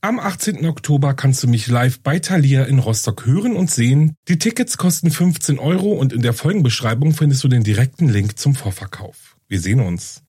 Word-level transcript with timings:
Am 0.00 0.20
18. 0.20 0.64
Oktober 0.64 1.12
kannst 1.14 1.42
du 1.42 1.48
mich 1.48 1.66
live 1.66 1.98
bei 2.00 2.20
Thalia 2.20 2.62
in 2.64 2.78
Rostock 2.78 3.26
hören 3.26 3.56
und 3.56 3.68
sehen. 3.68 4.14
Die 4.28 4.38
Tickets 4.38 4.76
kosten 4.76 5.10
15 5.10 5.58
Euro 5.58 5.90
und 5.92 6.12
in 6.12 6.22
der 6.22 6.34
Folgenbeschreibung 6.34 7.14
findest 7.14 7.42
du 7.42 7.48
den 7.48 7.64
direkten 7.64 8.08
Link 8.08 8.38
zum 8.38 8.54
Vorverkauf. 8.54 9.36
Wir 9.48 9.60
sehen 9.60 9.80
uns. 9.80 10.22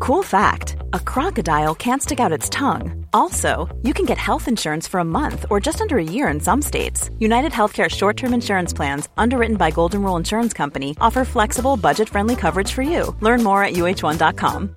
Cool 0.00 0.22
fact 0.22 0.76
a 0.92 0.98
crocodile 0.98 1.74
can't 1.74 2.02
stick 2.02 2.20
out 2.20 2.30
its 2.30 2.50
tongue. 2.50 3.06
Also, 3.14 3.68
you 3.82 3.94
can 3.94 4.04
get 4.04 4.18
health 4.18 4.46
insurance 4.46 4.86
for 4.86 5.00
a 5.00 5.04
month 5.04 5.46
or 5.48 5.60
just 5.60 5.80
under 5.80 5.96
a 5.96 6.04
year 6.04 6.28
in 6.28 6.40
some 6.40 6.60
states. 6.60 7.08
United 7.18 7.52
Healthcare 7.52 7.88
short 7.88 8.18
term 8.18 8.34
insurance 8.34 8.74
plans, 8.74 9.08
underwritten 9.16 9.56
by 9.56 9.70
Golden 9.70 10.02
Rule 10.02 10.18
Insurance 10.18 10.52
Company, 10.52 10.94
offer 11.00 11.24
flexible, 11.24 11.78
budget 11.78 12.10
friendly 12.10 12.36
coverage 12.36 12.70
for 12.70 12.82
you. 12.82 13.16
Learn 13.22 13.42
more 13.42 13.64
at 13.64 13.72
uh1.com. 13.72 14.76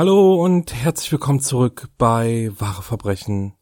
Hallo 0.00 0.42
und 0.42 0.72
herzlich 0.72 1.12
willkommen 1.12 1.40
zurück 1.40 1.90
bei 1.98 2.50
Wahre 2.58 2.80
Verbrechen. 2.80 3.52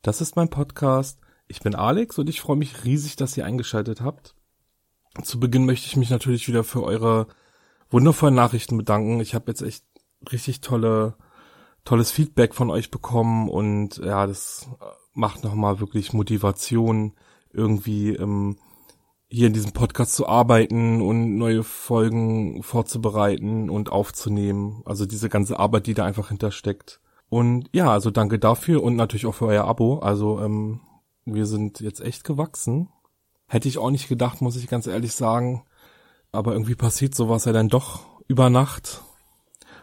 Das 0.00 0.20
ist 0.20 0.36
mein 0.36 0.48
Podcast. 0.48 1.18
Ich 1.48 1.58
bin 1.58 1.74
Alex 1.74 2.20
und 2.20 2.28
ich 2.28 2.40
freue 2.40 2.54
mich 2.54 2.84
riesig, 2.84 3.16
dass 3.16 3.36
ihr 3.36 3.44
eingeschaltet 3.44 4.00
habt. 4.00 4.36
Zu 5.24 5.40
Beginn 5.40 5.66
möchte 5.66 5.88
ich 5.88 5.96
mich 5.96 6.10
natürlich 6.10 6.46
wieder 6.46 6.62
für 6.62 6.84
eure 6.84 7.26
wundervollen 7.90 8.36
Nachrichten 8.36 8.78
bedanken. 8.78 9.18
Ich 9.18 9.34
habe 9.34 9.50
jetzt 9.50 9.60
echt 9.60 9.84
richtig 10.30 10.60
tolle, 10.60 11.16
tolles 11.84 12.12
Feedback 12.12 12.54
von 12.54 12.70
euch 12.70 12.92
bekommen 12.92 13.48
und 13.48 13.96
ja, 13.96 14.28
das 14.28 14.68
macht 15.14 15.42
nochmal 15.42 15.80
wirklich 15.80 16.12
Motivation, 16.12 17.14
irgendwie 17.52 18.10
ähm, 18.14 18.56
hier 19.28 19.46
in 19.46 19.52
diesem 19.52 19.72
Podcast 19.72 20.14
zu 20.14 20.26
arbeiten 20.26 21.02
und 21.02 21.36
neue 21.36 21.62
Folgen 21.62 22.62
vorzubereiten 22.62 23.68
und 23.68 23.92
aufzunehmen. 23.92 24.82
Also 24.86 25.04
diese 25.04 25.28
ganze 25.28 25.58
Arbeit, 25.58 25.86
die 25.86 25.94
da 25.94 26.04
einfach 26.04 26.28
hintersteckt. 26.28 27.00
Und 27.28 27.68
ja, 27.72 27.92
also 27.92 28.10
danke 28.10 28.38
dafür 28.38 28.82
und 28.82 28.96
natürlich 28.96 29.26
auch 29.26 29.34
für 29.34 29.46
euer 29.46 29.64
Abo. 29.64 29.98
Also 29.98 30.40
ähm, 30.40 30.80
wir 31.26 31.44
sind 31.44 31.80
jetzt 31.80 32.00
echt 32.00 32.24
gewachsen. 32.24 32.88
Hätte 33.46 33.68
ich 33.68 33.78
auch 33.78 33.90
nicht 33.90 34.08
gedacht, 34.08 34.40
muss 34.40 34.56
ich 34.56 34.66
ganz 34.66 34.86
ehrlich 34.86 35.12
sagen. 35.12 35.64
Aber 36.32 36.52
irgendwie 36.52 36.74
passiert 36.74 37.14
sowas 37.14 37.44
ja 37.44 37.52
dann 37.52 37.68
doch 37.68 38.06
über 38.28 38.48
Nacht. 38.48 39.02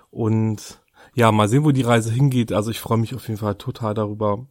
Und 0.10 0.82
ja, 1.14 1.32
mal 1.32 1.48
sehen, 1.48 1.64
wo 1.66 1.72
die 1.72 1.84
Reise 1.84 2.12
hingeht. 2.12 2.52
Also 2.52 2.72
ich 2.72 2.80
freue 2.80 2.98
mich 2.98 3.14
auf 3.14 3.28
jeden 3.28 3.40
Fall 3.40 3.56
total 3.56 3.94
darüber. 3.94 4.48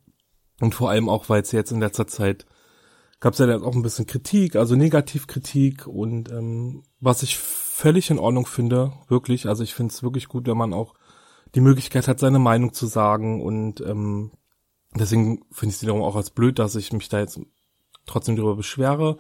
Und 0.61 0.75
vor 0.75 0.91
allem 0.91 1.09
auch, 1.09 1.29
weil 1.29 1.43
es 1.43 1.51
jetzt 1.51 1.73
in 1.73 1.81
letzter 1.81 2.07
Zeit 2.07 2.47
gab 3.25 3.33
es 3.33 3.39
ja 3.39 3.47
dann 3.47 3.65
auch 3.65 3.75
ein 3.75 3.81
bisschen 3.81 4.05
Kritik, 4.05 4.55
also 4.55 4.77
Negativkritik 4.77 5.87
und 5.87 6.31
ähm, 6.31 6.83
was 7.01 7.23
ich 7.23 7.39
völlig 7.39 8.11
in 8.11 8.19
Ordnung 8.19 8.45
finde, 8.45 8.93
wirklich. 9.09 9.49
Also 9.49 9.63
ich 9.65 9.73
finde 9.73 9.95
es 9.95 10.03
wirklich 10.03 10.29
gut, 10.29 10.47
wenn 10.47 10.59
man 10.59 10.75
auch 10.75 10.93
die 11.55 11.63
Möglichkeit 11.63 12.07
hat, 12.07 12.19
seine 12.19 12.39
Meinung 12.39 12.75
zu 12.75 12.85
sagen 12.85 13.43
und 13.43 13.81
ähm, 13.81 14.33
deswegen 14.95 15.43
finde 15.51 15.71
ich 15.71 15.77
es 15.77 15.83
wiederum 15.83 16.03
auch 16.03 16.17
als 16.17 16.29
blöd, 16.29 16.59
dass 16.59 16.77
ich 16.77 16.93
mich 16.93 17.09
da 17.09 17.19
jetzt 17.19 17.41
trotzdem 18.05 18.37
darüber 18.37 18.57
beschwere. 18.57 19.17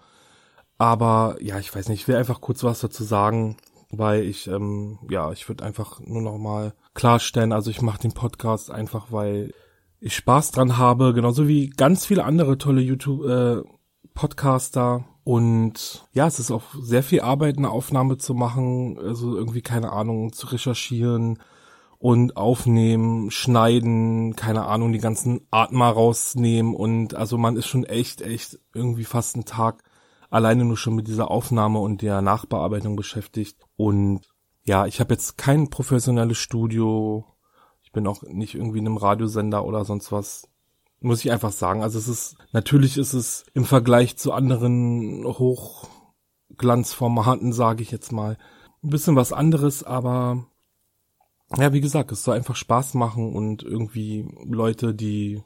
Aber 0.76 1.38
ja, 1.40 1.58
ich 1.58 1.74
weiß 1.74 1.88
nicht, 1.88 2.02
ich 2.02 2.08
will 2.08 2.16
einfach 2.16 2.42
kurz 2.42 2.62
was 2.62 2.80
dazu 2.80 3.04
sagen, 3.04 3.56
weil 3.88 4.24
ich, 4.24 4.48
ähm, 4.48 4.98
ja, 5.08 5.32
ich 5.32 5.48
würde 5.48 5.64
einfach 5.64 6.00
nur 6.00 6.20
noch 6.20 6.36
mal 6.36 6.74
klarstellen, 6.92 7.54
also 7.54 7.70
ich 7.70 7.80
mache 7.80 8.02
den 8.02 8.12
Podcast 8.12 8.70
einfach, 8.70 9.12
weil 9.12 9.54
ich 9.98 10.14
Spaß 10.14 10.50
dran 10.50 10.76
habe, 10.76 11.14
genauso 11.14 11.48
wie 11.48 11.70
ganz 11.70 12.04
viele 12.04 12.24
andere 12.24 12.58
tolle 12.58 12.82
YouTube, 12.82 13.24
äh, 13.24 13.62
Podcaster 14.12 15.04
und 15.24 16.06
ja, 16.12 16.26
es 16.26 16.38
ist 16.38 16.50
auch 16.50 16.74
sehr 16.78 17.02
viel 17.02 17.20
Arbeit, 17.20 17.56
eine 17.56 17.70
Aufnahme 17.70 18.18
zu 18.18 18.34
machen, 18.34 18.98
also 18.98 19.36
irgendwie 19.36 19.62
keine 19.62 19.92
Ahnung, 19.92 20.32
zu 20.32 20.46
recherchieren 20.48 21.38
und 21.98 22.36
aufnehmen, 22.36 23.30
schneiden, 23.30 24.36
keine 24.36 24.66
Ahnung, 24.66 24.92
die 24.92 24.98
ganzen 24.98 25.46
Atmer 25.50 25.88
rausnehmen 25.88 26.74
und 26.74 27.14
also 27.14 27.38
man 27.38 27.56
ist 27.56 27.66
schon 27.66 27.84
echt, 27.84 28.20
echt 28.20 28.58
irgendwie 28.74 29.04
fast 29.04 29.36
einen 29.36 29.46
Tag 29.46 29.82
alleine 30.28 30.64
nur 30.64 30.76
schon 30.76 30.94
mit 30.94 31.08
dieser 31.08 31.30
Aufnahme 31.30 31.78
und 31.78 32.02
der 32.02 32.20
Nachbearbeitung 32.20 32.96
beschäftigt 32.96 33.56
und 33.76 34.20
ja, 34.64 34.86
ich 34.86 35.00
habe 35.00 35.14
jetzt 35.14 35.38
kein 35.38 35.70
professionelles 35.70 36.38
Studio, 36.38 37.24
ich 37.82 37.92
bin 37.92 38.06
auch 38.06 38.22
nicht 38.22 38.54
irgendwie 38.54 38.78
in 38.78 38.86
einem 38.86 38.96
Radiosender 38.96 39.64
oder 39.64 39.84
sonst 39.84 40.12
was 40.12 40.48
muss 41.04 41.24
ich 41.24 41.30
einfach 41.30 41.52
sagen. 41.52 41.82
Also 41.82 41.98
es 41.98 42.08
ist, 42.08 42.36
natürlich 42.52 42.96
ist 42.96 43.12
es 43.12 43.44
im 43.54 43.64
Vergleich 43.64 44.16
zu 44.16 44.32
anderen 44.32 45.24
Hochglanzformaten, 45.24 47.52
sage 47.52 47.82
ich 47.82 47.90
jetzt 47.90 48.12
mal, 48.12 48.38
ein 48.82 48.90
bisschen 48.90 49.16
was 49.16 49.32
anderes, 49.32 49.84
aber 49.84 50.46
ja, 51.56 51.72
wie 51.72 51.80
gesagt, 51.80 52.12
es 52.12 52.24
soll 52.24 52.36
einfach 52.36 52.56
Spaß 52.56 52.94
machen 52.94 53.34
und 53.34 53.62
irgendwie 53.62 54.26
Leute, 54.44 54.94
die 54.94 55.42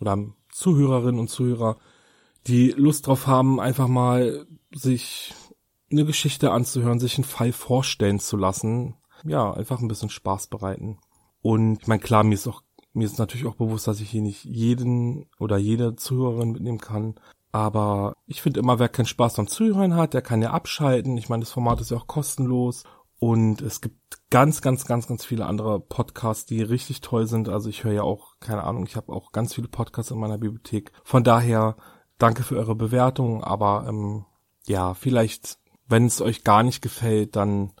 oder 0.00 0.18
Zuhörerinnen 0.50 1.20
und 1.20 1.28
Zuhörer, 1.28 1.76
die 2.46 2.70
Lust 2.70 3.06
drauf 3.06 3.26
haben, 3.26 3.60
einfach 3.60 3.88
mal 3.88 4.46
sich 4.72 5.34
eine 5.90 6.04
Geschichte 6.04 6.52
anzuhören, 6.52 7.00
sich 7.00 7.16
einen 7.16 7.24
Fall 7.24 7.52
vorstellen 7.52 8.20
zu 8.20 8.36
lassen, 8.36 8.96
ja, 9.24 9.52
einfach 9.52 9.80
ein 9.80 9.88
bisschen 9.88 10.10
Spaß 10.10 10.46
bereiten. 10.46 10.98
Und 11.42 11.82
ich 11.82 11.88
meine, 11.88 12.00
klar, 12.00 12.22
mir 12.22 12.34
ist 12.34 12.46
auch 12.46 12.62
mir 12.92 13.06
ist 13.06 13.18
natürlich 13.18 13.46
auch 13.46 13.54
bewusst, 13.54 13.86
dass 13.86 14.00
ich 14.00 14.10
hier 14.10 14.22
nicht 14.22 14.44
jeden 14.44 15.26
oder 15.38 15.56
jede 15.58 15.96
Zuhörerin 15.96 16.52
mitnehmen 16.52 16.78
kann. 16.78 17.14
Aber 17.52 18.14
ich 18.26 18.42
finde 18.42 18.60
immer, 18.60 18.78
wer 18.78 18.88
keinen 18.88 19.06
Spaß 19.06 19.38
am 19.38 19.48
Zuhören 19.48 19.94
hat, 19.94 20.14
der 20.14 20.22
kann 20.22 20.42
ja 20.42 20.50
abschalten. 20.50 21.16
Ich 21.16 21.28
meine, 21.28 21.42
das 21.42 21.52
Format 21.52 21.80
ist 21.80 21.90
ja 21.90 21.96
auch 21.96 22.06
kostenlos. 22.06 22.84
Und 23.18 23.60
es 23.60 23.80
gibt 23.80 24.18
ganz, 24.30 24.62
ganz, 24.62 24.86
ganz, 24.86 25.06
ganz 25.06 25.24
viele 25.24 25.44
andere 25.46 25.78
Podcasts, 25.78 26.46
die 26.46 26.62
richtig 26.62 27.00
toll 27.00 27.26
sind. 27.26 27.48
Also 27.48 27.68
ich 27.68 27.84
höre 27.84 27.92
ja 27.92 28.02
auch, 28.02 28.36
keine 28.40 28.64
Ahnung, 28.64 28.86
ich 28.86 28.96
habe 28.96 29.12
auch 29.12 29.32
ganz 29.32 29.54
viele 29.54 29.68
Podcasts 29.68 30.10
in 30.10 30.18
meiner 30.18 30.38
Bibliothek. 30.38 30.90
Von 31.04 31.22
daher, 31.22 31.76
danke 32.18 32.42
für 32.42 32.56
eure 32.56 32.74
Bewertung. 32.74 33.44
Aber 33.44 33.84
ähm, 33.88 34.24
ja, 34.66 34.94
vielleicht, 34.94 35.58
wenn 35.86 36.06
es 36.06 36.20
euch 36.20 36.44
gar 36.44 36.62
nicht 36.62 36.80
gefällt, 36.80 37.36
dann 37.36 37.72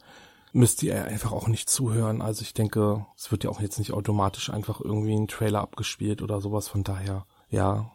müsst 0.52 0.82
ihr 0.82 1.04
einfach 1.04 1.32
auch 1.32 1.48
nicht 1.48 1.70
zuhören. 1.70 2.22
Also 2.22 2.42
ich 2.42 2.54
denke, 2.54 3.06
es 3.16 3.30
wird 3.30 3.44
ja 3.44 3.50
auch 3.50 3.60
jetzt 3.60 3.78
nicht 3.78 3.92
automatisch 3.92 4.50
einfach 4.50 4.80
irgendwie 4.80 5.14
ein 5.14 5.28
Trailer 5.28 5.60
abgespielt 5.60 6.22
oder 6.22 6.40
sowas. 6.40 6.68
Von 6.68 6.84
daher, 6.84 7.26
ja. 7.48 7.90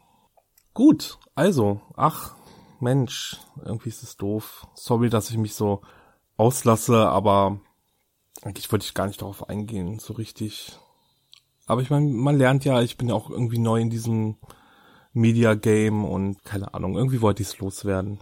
Gut, 0.73 1.19
also, 1.35 1.81
ach, 1.95 2.35
Mensch, 2.79 3.39
irgendwie 3.63 3.89
ist 3.89 4.03
es 4.03 4.17
doof. 4.17 4.67
Sorry, 4.73 5.09
dass 5.09 5.29
ich 5.29 5.37
mich 5.37 5.55
so 5.55 5.81
auslasse, 6.37 7.07
aber 7.07 7.59
eigentlich 8.41 8.71
wollte 8.71 8.85
ich 8.85 8.93
gar 8.93 9.07
nicht 9.07 9.21
darauf 9.21 9.49
eingehen, 9.49 9.99
so 9.99 10.13
richtig. 10.13 10.77
Aber 11.65 11.81
ich 11.81 11.89
meine, 11.89 12.07
man 12.07 12.37
lernt 12.37 12.65
ja, 12.65 12.81
ich 12.81 12.97
bin 12.97 13.09
ja 13.09 13.15
auch 13.15 13.29
irgendwie 13.29 13.57
neu 13.57 13.79
in 13.79 13.89
diesem 13.89 14.37
Media 15.13 15.55
Game 15.55 16.05
und 16.05 16.43
keine 16.43 16.73
Ahnung, 16.73 16.95
irgendwie 16.95 17.21
wollte 17.21 17.41
ich 17.41 17.49
es 17.49 17.59
loswerden. 17.59 18.19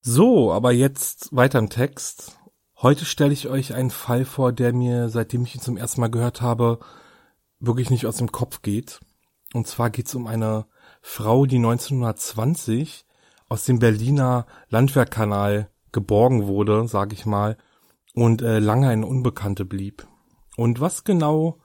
So, 0.00 0.52
aber 0.52 0.72
jetzt 0.72 1.34
weiter 1.34 1.58
im 1.58 1.70
Text. 1.70 2.38
Heute 2.80 3.04
stelle 3.04 3.32
ich 3.32 3.48
euch 3.48 3.74
einen 3.74 3.90
Fall 3.90 4.24
vor, 4.24 4.52
der 4.52 4.72
mir, 4.72 5.08
seitdem 5.08 5.42
ich 5.42 5.56
ihn 5.56 5.60
zum 5.60 5.76
ersten 5.76 6.00
Mal 6.00 6.10
gehört 6.10 6.42
habe, 6.42 6.78
wirklich 7.58 7.90
nicht 7.90 8.06
aus 8.06 8.18
dem 8.18 8.30
Kopf 8.30 8.62
geht. 8.62 9.00
Und 9.52 9.66
zwar 9.66 9.90
geht 9.90 10.06
es 10.06 10.14
um 10.14 10.28
eine 10.28 10.64
Frau, 11.02 11.44
die 11.44 11.56
1920 11.56 13.04
aus 13.48 13.64
dem 13.64 13.80
Berliner 13.80 14.46
Landwehrkanal 14.68 15.70
geborgen 15.90 16.46
wurde, 16.46 16.86
sag 16.86 17.12
ich 17.12 17.26
mal, 17.26 17.56
und 18.14 18.42
äh, 18.42 18.60
lange 18.60 18.88
eine 18.88 19.06
Unbekannte 19.06 19.64
blieb. 19.64 20.06
Und 20.56 20.80
was 20.80 21.02
genau 21.02 21.58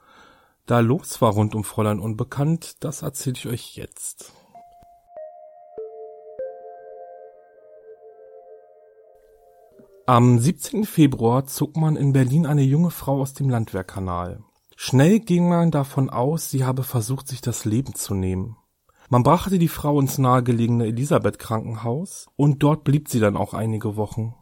da 0.66 0.80
los 0.80 1.22
war 1.22 1.34
rund 1.34 1.54
um 1.54 1.64
Fräulein 1.64 2.00
Unbekannt, 2.00 2.84
das 2.84 3.04
erzähle 3.04 3.36
ich 3.36 3.48
euch 3.48 3.76
jetzt. 3.76 4.34
Am 10.06 10.38
17. 10.38 10.84
Februar 10.84 11.46
zog 11.46 11.78
man 11.78 11.96
in 11.96 12.12
Berlin 12.12 12.46
eine 12.46 12.62
junge 12.62 12.92
Frau 12.92 13.22
aus 13.22 13.34
dem 13.34 13.48
Landwehrkanal. 13.50 14.44
Schnell 14.76 15.22
ging 15.22 15.48
man 15.48 15.72
davon 15.72 16.10
aus, 16.10 16.50
sie 16.50 16.66
habe 16.66 16.84
versucht, 16.84 17.30
sich 17.30 17.40
das 17.40 17.64
Leben 17.64 17.96
zu 17.96 18.14
nehmen. 18.14 18.58
Man 19.08 19.24
brachte 19.24 19.58
die 19.58 19.70
Frau 19.70 19.98
ins 20.02 20.18
nahegelegene 20.18 20.88
Elisabeth 20.88 21.40
Krankenhaus 21.40 22.28
und 22.36 22.62
dort 22.62 22.84
blieb 22.84 23.08
sie 23.08 23.22
dann 23.22 23.38
auch 23.38 23.54
einige 23.54 23.96
Wochen. 23.96 24.36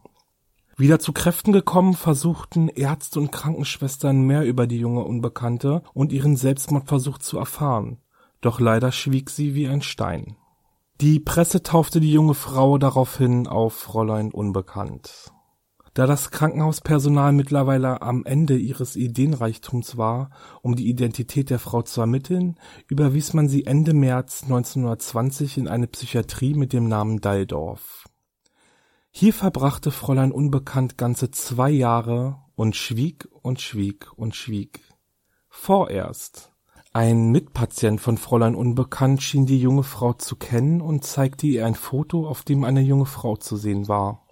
Wieder 0.78 1.00
zu 1.00 1.14
Kräften 1.14 1.52
gekommen, 1.52 1.94
versuchten 1.94 2.68
Ärzte 2.68 3.20
und 3.20 3.32
Krankenschwestern 3.32 4.20
mehr 4.20 4.44
über 4.44 4.66
die 4.66 4.80
junge 4.80 5.04
Unbekannte 5.04 5.84
und 5.94 6.12
ihren 6.12 6.38
Selbstmordversuch 6.38 7.20
zu 7.20 7.38
erfahren. 7.38 8.00
Doch 8.42 8.60
leider 8.60 8.92
schwieg 8.92 9.30
sie 9.30 9.54
wie 9.54 9.68
ein 9.68 9.84
Stein. 9.84 10.38
Die 11.02 11.20
Presse 11.20 11.62
taufte 11.62 12.00
die 12.00 12.12
junge 12.12 12.34
Frau 12.34 12.80
daraufhin 12.80 13.46
auf 13.46 13.76
Fräulein 13.76 14.32
Unbekannt. 14.32 15.32
Da 15.94 16.08
das 16.08 16.32
Krankenhauspersonal 16.32 17.34
mittlerweile 17.34 18.02
am 18.02 18.24
Ende 18.24 18.58
ihres 18.58 18.96
Ideenreichtums 18.96 19.98
war, 19.98 20.30
um 20.62 20.78
die 20.78 20.88
Identität 20.88 21.50
der 21.50 21.60
Frau 21.60 21.82
zu 21.82 22.00
ermitteln, 22.00 22.58
überwies 22.88 23.34
man 23.34 23.50
sie 23.50 23.66
Ende 23.66 23.94
März 23.94 24.44
1920 24.44 25.58
in 25.58 25.68
eine 25.68 25.88
Psychiatrie 25.88 26.54
mit 26.54 26.72
dem 26.72 26.88
Namen 26.88 27.20
Dalldorf. 27.20 28.06
Hier 29.10 29.34
verbrachte 29.34 29.92
Fräulein 29.92 30.32
Unbekannt 30.32 30.98
ganze 30.98 31.32
zwei 31.32 31.70
Jahre 31.70 32.38
und 32.56 32.78
schwieg 32.78 33.28
und 33.42 33.60
schwieg 33.60 34.10
und 34.16 34.34
schwieg. 34.34 34.80
Vorerst. 35.50 36.54
Ein 36.94 37.32
Mitpatient 37.32 38.00
von 38.00 38.18
Fräulein 38.18 38.56
Unbekannt 38.56 39.22
schien 39.22 39.46
die 39.46 39.60
junge 39.60 39.84
Frau 39.84 40.14
zu 40.14 40.38
kennen 40.38 40.80
und 40.80 41.04
zeigte 41.04 41.48
ihr 41.48 41.66
ein 41.66 41.76
Foto, 41.76 42.28
auf 42.28 42.44
dem 42.44 42.64
eine 42.64 42.82
junge 42.82 43.06
Frau 43.06 43.36
zu 43.36 43.58
sehen 43.58 43.90
war. 43.90 44.26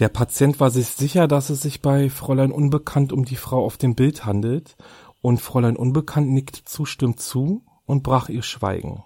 Der 0.00 0.08
Patient 0.08 0.60
war 0.60 0.70
sich 0.70 0.88
sicher, 0.88 1.28
dass 1.28 1.50
es 1.50 1.60
sich 1.60 1.82
bei 1.82 2.08
Fräulein 2.08 2.52
Unbekannt 2.52 3.12
um 3.12 3.26
die 3.26 3.36
Frau 3.36 3.62
auf 3.62 3.76
dem 3.76 3.94
Bild 3.94 4.24
handelt, 4.24 4.76
und 5.20 5.42
Fräulein 5.42 5.76
Unbekannt 5.76 6.30
nickte 6.30 6.64
zustimmend 6.64 7.20
zu 7.20 7.66
und 7.84 8.02
brach 8.02 8.30
ihr 8.30 8.42
Schweigen. 8.42 9.04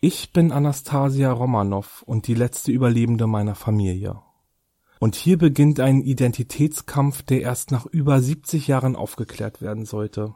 Ich 0.00 0.32
bin 0.32 0.50
Anastasia 0.50 1.30
Romanow 1.30 2.02
und 2.06 2.26
die 2.26 2.34
letzte 2.34 2.72
Überlebende 2.72 3.28
meiner 3.28 3.54
Familie. 3.54 4.20
Und 4.98 5.14
hier 5.14 5.38
beginnt 5.38 5.78
ein 5.78 6.00
Identitätskampf, 6.00 7.22
der 7.22 7.42
erst 7.42 7.70
nach 7.70 7.86
über 7.86 8.20
70 8.20 8.66
Jahren 8.66 8.96
aufgeklärt 8.96 9.62
werden 9.62 9.84
sollte. 9.84 10.34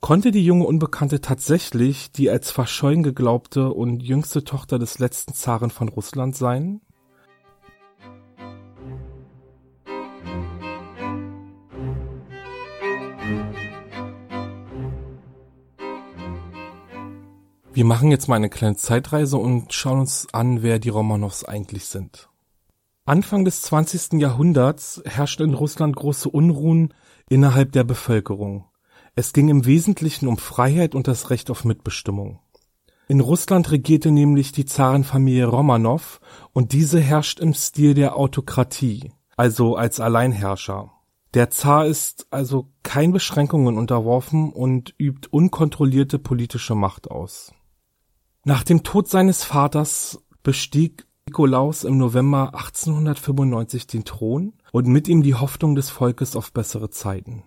Konnte 0.00 0.32
die 0.32 0.44
junge 0.44 0.66
Unbekannte 0.66 1.20
tatsächlich 1.20 2.10
die 2.10 2.30
als 2.30 2.50
verschollen 2.50 3.04
geglaubte 3.04 3.72
und 3.72 4.02
jüngste 4.02 4.42
Tochter 4.42 4.80
des 4.80 4.98
letzten 4.98 5.34
Zaren 5.34 5.70
von 5.70 5.88
Russland 5.88 6.34
sein? 6.34 6.80
Wir 17.78 17.84
machen 17.84 18.10
jetzt 18.10 18.26
mal 18.26 18.34
eine 18.34 18.50
kleine 18.50 18.74
Zeitreise 18.74 19.36
und 19.36 19.72
schauen 19.72 20.00
uns 20.00 20.26
an, 20.32 20.64
wer 20.64 20.80
die 20.80 20.88
Romanows 20.88 21.44
eigentlich 21.44 21.84
sind. 21.84 22.28
Anfang 23.04 23.44
des 23.44 23.62
20. 23.62 24.14
Jahrhunderts 24.14 25.00
herrschten 25.04 25.50
in 25.50 25.54
Russland 25.54 25.94
große 25.94 26.28
Unruhen 26.28 26.92
innerhalb 27.28 27.70
der 27.70 27.84
Bevölkerung. 27.84 28.64
Es 29.14 29.32
ging 29.32 29.48
im 29.48 29.64
Wesentlichen 29.64 30.26
um 30.26 30.38
Freiheit 30.38 30.96
und 30.96 31.06
das 31.06 31.30
Recht 31.30 31.52
auf 31.52 31.64
Mitbestimmung. 31.64 32.40
In 33.06 33.20
Russland 33.20 33.70
regierte 33.70 34.10
nämlich 34.10 34.50
die 34.50 34.64
Zarenfamilie 34.64 35.46
Romanow 35.46 36.18
und 36.52 36.72
diese 36.72 36.98
herrscht 36.98 37.38
im 37.38 37.54
Stil 37.54 37.94
der 37.94 38.16
Autokratie, 38.16 39.12
also 39.36 39.76
als 39.76 40.00
Alleinherrscher. 40.00 40.90
Der 41.34 41.50
Zar 41.50 41.86
ist 41.86 42.26
also 42.30 42.72
kein 42.82 43.12
Beschränkungen 43.12 43.78
unterworfen 43.78 44.52
und 44.52 44.96
übt 44.98 45.28
unkontrollierte 45.30 46.18
politische 46.18 46.74
Macht 46.74 47.08
aus. 47.08 47.52
Nach 48.48 48.62
dem 48.62 48.82
Tod 48.82 49.08
seines 49.08 49.44
Vaters 49.44 50.24
bestieg 50.42 51.06
Nikolaus 51.26 51.84
im 51.84 51.98
November 51.98 52.54
1895 52.54 53.86
den 53.86 54.06
Thron 54.06 54.54
und 54.72 54.86
mit 54.86 55.06
ihm 55.06 55.22
die 55.22 55.34
Hoffnung 55.34 55.74
des 55.74 55.90
Volkes 55.90 56.34
auf 56.34 56.54
bessere 56.54 56.88
Zeiten. 56.88 57.42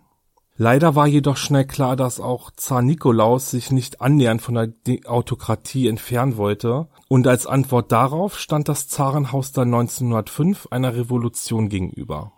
Leider 0.58 0.94
war 0.94 1.08
jedoch 1.08 1.38
schnell 1.38 1.66
klar, 1.66 1.96
dass 1.96 2.20
auch 2.20 2.52
Zar 2.52 2.84
Nikolaus 2.84 3.50
sich 3.50 3.72
nicht 3.72 4.00
annähernd 4.00 4.44
von 4.44 4.54
der 4.54 5.10
Autokratie 5.10 5.88
entfernen 5.88 6.38
wollte 6.38 6.88
und 7.08 7.26
als 7.26 7.48
Antwort 7.48 7.92
darauf 7.92 8.38
stand 8.38 8.70
das 8.70 8.88
Zarenhaus 8.88 9.54
dann 9.54 9.74
1905 9.74 10.68
einer 10.70 10.96
Revolution 10.96 11.68
gegenüber. 11.70 12.32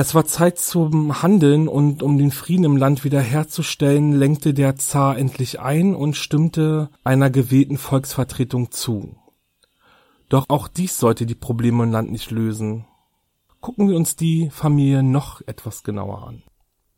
Es 0.00 0.14
war 0.14 0.24
Zeit 0.24 0.58
zum 0.58 1.22
Handeln 1.22 1.68
und 1.68 2.02
um 2.02 2.16
den 2.16 2.30
Frieden 2.30 2.64
im 2.64 2.78
Land 2.78 3.04
wiederherzustellen, 3.04 4.12
lenkte 4.12 4.54
der 4.54 4.76
Zar 4.76 5.18
endlich 5.18 5.60
ein 5.60 5.94
und 5.94 6.16
stimmte 6.16 6.88
einer 7.04 7.28
gewählten 7.28 7.76
Volksvertretung 7.76 8.70
zu. 8.70 9.14
Doch 10.30 10.46
auch 10.48 10.68
dies 10.68 10.98
sollte 10.98 11.26
die 11.26 11.34
Probleme 11.34 11.82
im 11.82 11.92
Land 11.92 12.10
nicht 12.10 12.30
lösen. 12.30 12.86
Gucken 13.60 13.90
wir 13.90 13.96
uns 13.96 14.16
die 14.16 14.48
Familie 14.48 15.02
noch 15.02 15.42
etwas 15.42 15.82
genauer 15.82 16.26
an. 16.26 16.44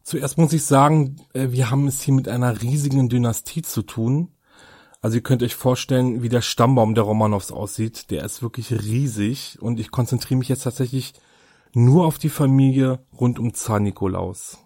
Zuerst 0.04 0.38
muss 0.38 0.52
ich 0.52 0.64
sagen, 0.64 1.16
äh, 1.32 1.48
wir 1.50 1.72
haben 1.72 1.88
es 1.88 2.02
hier 2.02 2.14
mit 2.14 2.28
einer 2.28 2.62
riesigen 2.62 3.08
Dynastie 3.08 3.62
zu 3.62 3.82
tun. 3.82 4.28
Also 5.00 5.16
ihr 5.16 5.24
könnt 5.24 5.42
euch 5.42 5.56
vorstellen, 5.56 6.22
wie 6.22 6.28
der 6.28 6.40
Stammbaum 6.40 6.94
der 6.94 7.02
Romanows 7.02 7.50
aussieht. 7.50 8.12
Der 8.12 8.24
ist 8.24 8.42
wirklich 8.42 8.70
riesig 8.70 9.58
und 9.60 9.80
ich 9.80 9.90
konzentriere 9.90 10.38
mich 10.38 10.48
jetzt 10.48 10.62
tatsächlich 10.62 11.14
nur 11.74 12.06
auf 12.06 12.18
die 12.18 12.28
Familie 12.28 13.00
rund 13.18 13.38
um 13.38 13.54
Zar 13.54 13.80
Nikolaus. 13.80 14.58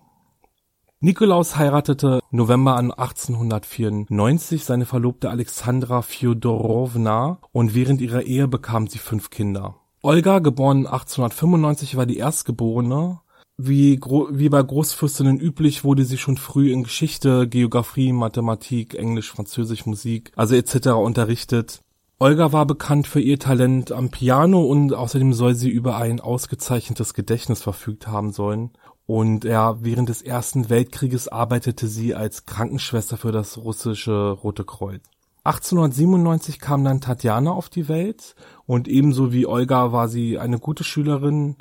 Nikolaus 1.01 1.57
heiratete 1.57 2.21
November 2.31 2.77
an 2.77 2.91
1894 2.91 4.65
seine 4.65 4.87
Verlobte 4.87 5.31
Alexandra 5.31 6.03
Fjodorowna 6.03 7.39
und 7.53 7.75
während 7.75 8.01
ihrer 8.01 8.23
Ehe 8.23 8.49
bekam 8.49 8.87
sie 8.87 8.99
fünf 8.99 9.31
Kinder. 9.31 9.77
Olga, 10.03 10.39
geboren 10.39 10.87
1895, 10.87 11.97
war 11.97 12.07
die 12.07 12.17
erstgeborene. 12.17 13.21
Wie, 13.59 13.99
wie 14.01 14.49
bei 14.49 14.63
Großfürstinnen 14.63 15.41
üblich 15.41 15.83
wurde 15.83 16.05
sie 16.05 16.19
schon 16.19 16.37
früh 16.37 16.71
in 16.71 16.85
Geschichte, 16.85 17.49
Geografie, 17.49 18.13
Mathematik, 18.13 18.95
Englisch, 18.95 19.31
Französisch, 19.31 19.87
Musik, 19.87 20.33
also 20.37 20.55
etc. 20.55 20.89
unterrichtet. 20.89 21.81
Olga 22.19 22.51
war 22.51 22.65
bekannt 22.65 23.07
für 23.07 23.21
ihr 23.21 23.39
Talent 23.39 23.93
am 23.93 24.09
Piano 24.09 24.65
und 24.65 24.95
außerdem 24.95 25.35
soll 25.35 25.55
sie 25.55 25.69
über 25.69 25.99
ein 25.99 26.19
ausgezeichnetes 26.19 27.13
Gedächtnis 27.13 27.61
verfügt 27.61 28.07
haben 28.07 28.33
sollen. 28.33 28.71
Und 29.05 29.45
ja, 29.45 29.85
während 29.85 30.09
des 30.09 30.23
Ersten 30.23 30.71
Weltkrieges 30.71 31.29
arbeitete 31.29 31.89
sie 31.89 32.15
als 32.15 32.47
Krankenschwester 32.47 33.19
für 33.19 33.33
das 33.33 33.59
russische 33.59 34.31
Rote 34.31 34.65
Kreuz. 34.65 35.03
1897 35.45 36.59
kam 36.59 36.85
dann 36.85 37.03
Tatjana 37.03 37.51
auf 37.51 37.69
die 37.69 37.87
Welt 37.87 38.35
und 38.65 38.89
ebenso 38.89 39.31
wie 39.35 39.47
Olga 39.47 39.93
war 39.93 40.09
sie 40.09 40.39
eine 40.39 40.59
gute 40.59 40.85
Schülerin 40.85 41.57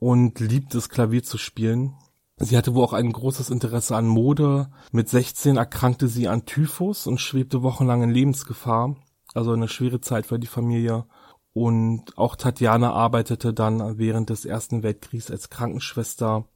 und 0.00 0.40
liebte 0.40 0.78
es 0.78 0.88
Klavier 0.88 1.22
zu 1.22 1.38
spielen. 1.38 1.94
Sie 2.36 2.56
hatte 2.56 2.74
wohl 2.74 2.82
auch 2.82 2.94
ein 2.94 3.12
großes 3.12 3.48
Interesse 3.48 3.94
an 3.94 4.08
Mode. 4.08 4.70
Mit 4.90 5.08
16 5.08 5.56
erkrankte 5.56 6.08
sie 6.08 6.26
an 6.26 6.46
Typhus 6.46 7.06
und 7.06 7.20
schwebte 7.20 7.62
wochenlang 7.62 8.02
in 8.02 8.10
Lebensgefahr 8.10 8.96
also 9.34 9.52
eine 9.52 9.68
schwere 9.68 10.00
Zeit 10.00 10.26
für 10.26 10.38
die 10.38 10.46
Familie. 10.46 11.04
Und 11.52 12.16
auch 12.16 12.36
Tatjana 12.36 12.92
arbeitete 12.92 13.52
dann 13.52 13.98
während 13.98 14.30
des 14.30 14.44
Ersten 14.44 14.82
Weltkriegs 14.82 15.30
als 15.30 15.50
Krankenschwester 15.50 16.46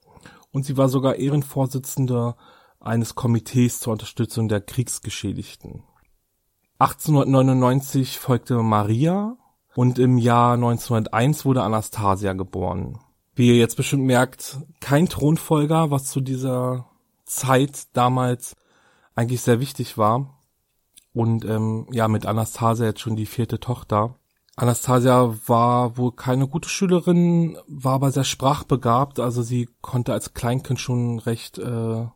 und 0.50 0.64
sie 0.64 0.76
war 0.76 0.88
sogar 0.88 1.16
Ehrenvorsitzende 1.16 2.34
eines 2.80 3.14
Komitees 3.14 3.80
zur 3.80 3.92
Unterstützung 3.92 4.48
der 4.48 4.60
Kriegsgeschädigten. 4.60 5.84
1899 6.78 8.18
folgte 8.18 8.62
Maria 8.62 9.36
und 9.74 9.98
im 9.98 10.16
Jahr 10.16 10.54
1901 10.54 11.44
wurde 11.44 11.62
Anastasia 11.62 12.32
geboren. 12.32 12.98
Wie 13.34 13.48
ihr 13.48 13.56
jetzt 13.56 13.76
bestimmt 13.76 14.04
merkt, 14.04 14.58
kein 14.80 15.08
Thronfolger, 15.08 15.90
was 15.90 16.06
zu 16.06 16.20
dieser 16.20 16.86
Zeit 17.24 17.86
damals 17.92 18.56
eigentlich 19.14 19.42
sehr 19.42 19.60
wichtig 19.60 19.98
war 19.98 20.37
und 21.18 21.44
ähm, 21.44 21.88
ja 21.90 22.06
mit 22.06 22.26
Anastasia 22.26 22.86
jetzt 22.86 23.00
schon 23.00 23.16
die 23.16 23.26
vierte 23.26 23.58
Tochter. 23.58 24.14
Anastasia 24.54 25.34
war 25.48 25.96
wohl 25.96 26.12
keine 26.12 26.46
gute 26.46 26.68
Schülerin, 26.68 27.58
war 27.66 27.94
aber 27.94 28.12
sehr 28.12 28.22
sprachbegabt, 28.22 29.18
also 29.18 29.42
sie 29.42 29.68
konnte 29.80 30.12
als 30.12 30.32
Kleinkind 30.32 30.78
schon 30.78 31.18
recht 31.18 31.58
äh, 31.58 32.06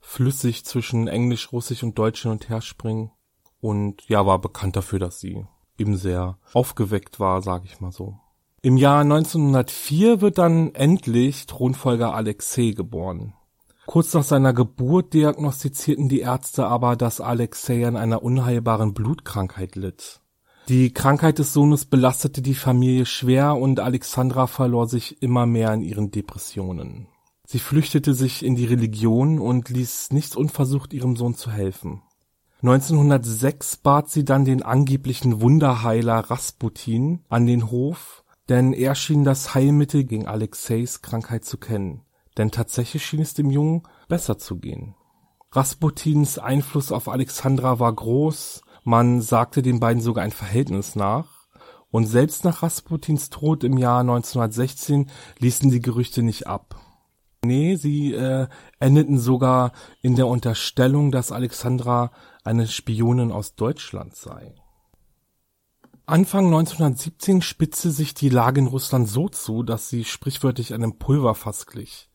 flüssig 0.00 0.64
zwischen 0.64 1.06
Englisch, 1.06 1.52
Russisch 1.52 1.84
und 1.84 1.96
Deutsch 2.00 2.22
hin 2.22 2.32
und 2.32 2.48
her 2.48 2.60
springen 2.60 3.12
und 3.60 4.02
ja, 4.08 4.26
war 4.26 4.40
bekannt 4.40 4.74
dafür, 4.74 4.98
dass 4.98 5.20
sie 5.20 5.46
eben 5.78 5.96
sehr 5.96 6.36
aufgeweckt 6.52 7.20
war, 7.20 7.42
sage 7.42 7.66
ich 7.66 7.80
mal 7.80 7.92
so. 7.92 8.18
Im 8.60 8.76
Jahr 8.76 9.02
1904 9.02 10.20
wird 10.20 10.38
dann 10.38 10.74
endlich 10.74 11.46
Thronfolger 11.46 12.12
Alexei 12.12 12.72
geboren. 12.72 13.34
Kurz 13.88 14.12
nach 14.12 14.22
seiner 14.22 14.52
Geburt 14.52 15.14
diagnostizierten 15.14 16.10
die 16.10 16.20
Ärzte 16.20 16.66
aber, 16.66 16.94
dass 16.94 17.22
Alexei 17.22 17.86
an 17.86 17.96
einer 17.96 18.22
unheilbaren 18.22 18.92
Blutkrankheit 18.92 19.76
litt. 19.76 20.20
Die 20.68 20.92
Krankheit 20.92 21.38
des 21.38 21.54
Sohnes 21.54 21.86
belastete 21.86 22.42
die 22.42 22.54
Familie 22.54 23.06
schwer 23.06 23.56
und 23.56 23.80
Alexandra 23.80 24.46
verlor 24.46 24.88
sich 24.88 25.22
immer 25.22 25.46
mehr 25.46 25.72
in 25.72 25.80
ihren 25.80 26.10
Depressionen. 26.10 27.08
Sie 27.46 27.60
flüchtete 27.60 28.12
sich 28.12 28.44
in 28.44 28.56
die 28.56 28.66
Religion 28.66 29.38
und 29.38 29.70
ließ 29.70 30.10
nichts 30.10 30.36
unversucht, 30.36 30.92
ihrem 30.92 31.16
Sohn 31.16 31.34
zu 31.34 31.50
helfen. 31.50 32.02
1906 32.60 33.78
bat 33.78 34.10
sie 34.10 34.26
dann 34.26 34.44
den 34.44 34.62
angeblichen 34.62 35.40
Wunderheiler 35.40 36.18
Rasputin 36.18 37.20
an 37.30 37.46
den 37.46 37.70
Hof, 37.70 38.22
denn 38.50 38.74
er 38.74 38.94
schien 38.94 39.24
das 39.24 39.54
Heilmittel 39.54 40.04
gegen 40.04 40.26
Alexeis 40.26 41.00
Krankheit 41.00 41.46
zu 41.46 41.56
kennen, 41.56 42.02
denn 42.38 42.50
tatsächlich 42.50 43.04
schien 43.04 43.20
es 43.20 43.34
dem 43.34 43.50
Jungen 43.50 43.82
besser 44.08 44.38
zu 44.38 44.56
gehen. 44.56 44.94
Rasputins 45.52 46.38
Einfluss 46.38 46.92
auf 46.92 47.08
Alexandra 47.08 47.78
war 47.78 47.92
groß, 47.92 48.62
man 48.84 49.20
sagte 49.20 49.62
den 49.62 49.80
beiden 49.80 50.02
sogar 50.02 50.24
ein 50.24 50.30
Verhältnis 50.30 50.94
nach, 50.94 51.48
und 51.90 52.06
selbst 52.06 52.44
nach 52.44 52.62
Rasputins 52.62 53.30
Tod 53.30 53.64
im 53.64 53.78
Jahr 53.78 54.00
1916 54.00 55.10
ließen 55.38 55.70
die 55.70 55.80
Gerüchte 55.80 56.22
nicht 56.22 56.46
ab. 56.46 56.80
Nee, 57.44 57.76
sie 57.76 58.12
äh, 58.12 58.48
endeten 58.78 59.18
sogar 59.18 59.72
in 60.02 60.16
der 60.16 60.26
Unterstellung, 60.26 61.10
dass 61.10 61.32
Alexandra 61.32 62.10
eine 62.44 62.66
Spionin 62.66 63.32
aus 63.32 63.54
Deutschland 63.54 64.16
sei. 64.16 64.54
Anfang 66.04 66.46
1917 66.46 67.42
spitzte 67.42 67.90
sich 67.90 68.14
die 68.14 68.30
Lage 68.30 68.60
in 68.60 68.66
Russland 68.66 69.08
so 69.08 69.28
zu, 69.28 69.62
dass 69.62 69.88
sie 69.88 70.04
sprichwörtlich 70.04 70.74
einem 70.74 70.98
Pulverfass 70.98 71.66
glich. 71.66 72.07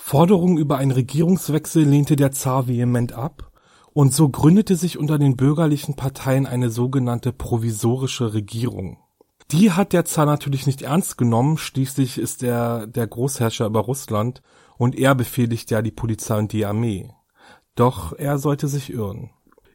Forderungen 0.00 0.56
über 0.56 0.78
einen 0.78 0.92
Regierungswechsel 0.92 1.84
lehnte 1.84 2.16
der 2.16 2.30
Zar 2.32 2.68
vehement 2.68 3.12
ab, 3.12 3.50
und 3.92 4.14
so 4.14 4.28
gründete 4.28 4.76
sich 4.76 4.96
unter 4.96 5.18
den 5.18 5.36
bürgerlichen 5.36 5.96
Parteien 5.96 6.46
eine 6.46 6.70
sogenannte 6.70 7.32
provisorische 7.32 8.32
Regierung. 8.32 8.98
Die 9.50 9.72
hat 9.72 9.92
der 9.92 10.04
Zar 10.04 10.24
natürlich 10.24 10.66
nicht 10.66 10.82
ernst 10.82 11.18
genommen, 11.18 11.58
schließlich 11.58 12.16
ist 12.16 12.42
er 12.42 12.86
der 12.86 13.06
Großherrscher 13.06 13.66
über 13.66 13.80
Russland 13.80 14.40
und 14.78 14.96
er 14.96 15.14
befehligt 15.14 15.70
ja 15.70 15.82
die 15.82 15.90
Polizei 15.90 16.38
und 16.38 16.52
die 16.52 16.64
Armee. 16.64 17.10
Doch 17.74 18.12
er 18.12 18.38
sollte 18.38 18.68
sich 18.68 18.92
irren. 18.92 19.30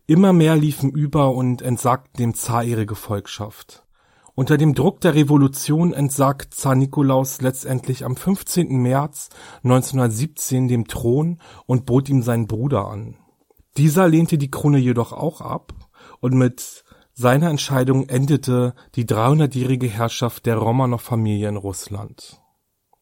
Immer 0.08 0.32
mehr 0.32 0.56
liefen 0.56 0.90
über 0.90 1.36
und 1.36 1.62
entsagten 1.62 2.18
dem 2.18 2.34
Zar 2.34 2.64
ihre 2.64 2.86
Gefolgschaft. 2.86 3.83
Unter 4.36 4.58
dem 4.58 4.74
Druck 4.74 5.00
der 5.02 5.14
Revolution 5.14 5.94
entsagt 5.94 6.56
Zar 6.56 6.74
Nikolaus 6.74 7.42
letztendlich 7.42 8.04
am 8.04 8.16
15. 8.16 8.82
März 8.82 9.30
1917 9.64 10.68
dem 10.68 10.88
Thron 10.88 11.40
und 11.68 11.86
bot 11.86 12.10
ihm 12.10 12.24
seinen 12.24 12.48
Bruder 12.48 12.88
an. 12.88 13.16
Dieser 13.78 14.08
lehnte 14.08 14.40
die 14.40 14.50
Krone 14.50 14.80
jedoch 14.80 15.14
auch 15.14 15.42
ab 15.42 15.74
und 16.20 16.34
mit 16.34 16.84
seiner 17.14 17.52
Entscheidung 17.52 18.10
endete 18.10 18.74
die 18.96 19.06
300-jährige 19.06 19.88
Herrschaft 19.88 20.48
der 20.48 20.58
Romanow-Familie 20.58 21.50
in 21.50 21.58
Russland. 21.58 22.42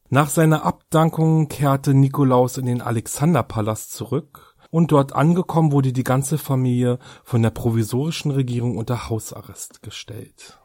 Nach 0.10 0.30
seiner 0.30 0.66
Abdankung 0.66 1.48
kehrte 1.48 1.94
Nikolaus 1.94 2.58
in 2.58 2.66
den 2.66 2.82
Alexanderpalast 2.82 3.94
zurück 3.94 4.58
und 4.70 4.92
dort 4.92 5.14
angekommen 5.14 5.72
wurde 5.72 5.94
die 5.94 6.04
ganze 6.04 6.38
Familie 6.38 7.00
von 7.24 7.42
der 7.42 7.52
provisorischen 7.52 8.32
Regierung 8.32 8.78
unter 8.78 9.10
Hausarrest 9.10 9.82
gestellt. 9.82 10.58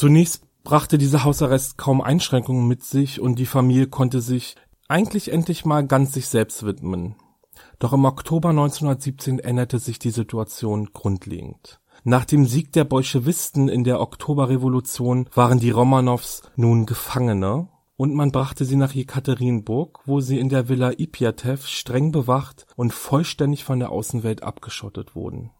Zunächst 0.00 0.46
brachte 0.64 0.96
dieser 0.96 1.24
Hausarrest 1.24 1.76
kaum 1.76 2.00
Einschränkungen 2.00 2.66
mit 2.66 2.82
sich 2.82 3.20
und 3.20 3.38
die 3.38 3.44
Familie 3.44 3.86
konnte 3.86 4.22
sich 4.22 4.56
eigentlich 4.88 5.30
endlich 5.30 5.66
mal 5.66 5.86
ganz 5.86 6.14
sich 6.14 6.28
selbst 6.28 6.64
widmen. 6.64 7.16
Doch 7.78 7.92
im 7.92 8.06
Oktober 8.06 8.48
1917 8.48 9.40
änderte 9.40 9.78
sich 9.78 9.98
die 9.98 10.08
Situation 10.08 10.88
grundlegend. 10.94 11.80
Nach 12.02 12.24
dem 12.24 12.46
Sieg 12.46 12.72
der 12.72 12.84
Bolschewisten 12.84 13.68
in 13.68 13.84
der 13.84 14.00
Oktoberrevolution 14.00 15.28
waren 15.34 15.58
die 15.58 15.70
Romanows 15.70 16.44
nun 16.56 16.86
Gefangene 16.86 17.68
und 17.98 18.14
man 18.14 18.32
brachte 18.32 18.64
sie 18.64 18.76
nach 18.76 18.92
Jekaterinburg, 18.92 20.00
wo 20.06 20.20
sie 20.20 20.38
in 20.38 20.48
der 20.48 20.70
Villa 20.70 20.92
Ipjatew 20.96 21.58
streng 21.66 22.10
bewacht 22.10 22.64
und 22.74 22.94
vollständig 22.94 23.64
von 23.64 23.78
der 23.78 23.92
Außenwelt 23.92 24.42
abgeschottet 24.42 25.14
wurden 25.14 25.50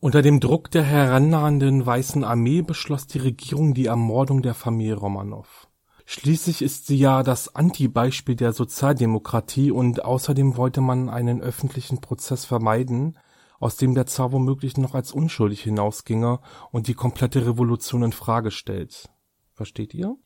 unter 0.00 0.22
dem 0.22 0.40
Druck 0.40 0.70
der 0.70 0.82
herannahenden 0.82 1.84
Weißen 1.84 2.24
Armee 2.24 2.62
beschloss 2.62 3.06
die 3.06 3.18
Regierung 3.18 3.74
die 3.74 3.86
Ermordung 3.86 4.42
der 4.42 4.54
Familie 4.54 4.96
Romanow. 4.96 5.68
Schließlich 6.04 6.62
ist 6.62 6.86
sie 6.86 6.98
ja 6.98 7.22
das 7.22 7.54
Anti-Beispiel 7.56 8.36
der 8.36 8.52
Sozialdemokratie 8.52 9.72
und 9.72 10.04
außerdem 10.04 10.56
wollte 10.56 10.80
man 10.80 11.08
einen 11.08 11.40
öffentlichen 11.40 12.00
Prozess 12.00 12.44
vermeiden, 12.44 13.18
aus 13.58 13.76
dem 13.76 13.94
der 13.94 14.06
Zar 14.06 14.30
womöglich 14.32 14.76
noch 14.76 14.94
als 14.94 15.12
unschuldig 15.12 15.62
hinausginge 15.62 16.40
und 16.70 16.86
die 16.86 16.94
komplette 16.94 17.44
Revolution 17.46 18.04
in 18.04 18.12
Frage 18.12 18.52
stellt. 18.52 19.08
Versteht 19.52 19.94
ihr? 19.94 20.16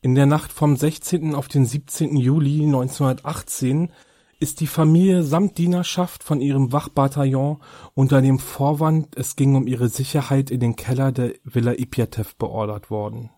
In 0.00 0.14
der 0.14 0.26
Nacht 0.26 0.52
vom 0.52 0.76
16. 0.76 1.34
auf 1.34 1.48
den 1.48 1.66
17. 1.66 2.16
Juli 2.16 2.64
1918 2.64 3.92
ist 4.40 4.60
die 4.60 4.66
Familie 4.66 5.22
samt 5.22 5.58
Dienerschaft 5.58 6.22
von 6.22 6.40
ihrem 6.40 6.72
Wachbataillon 6.72 7.58
unter 7.94 8.22
dem 8.22 8.38
Vorwand, 8.38 9.16
es 9.16 9.36
ging 9.36 9.56
um 9.56 9.66
ihre 9.66 9.88
Sicherheit 9.88 10.50
in 10.50 10.60
den 10.60 10.76
Keller 10.76 11.10
der 11.10 11.32
Villa 11.44 11.72
Ipjatew 11.72 12.26
beordert 12.38 12.90
worden. 12.90 13.30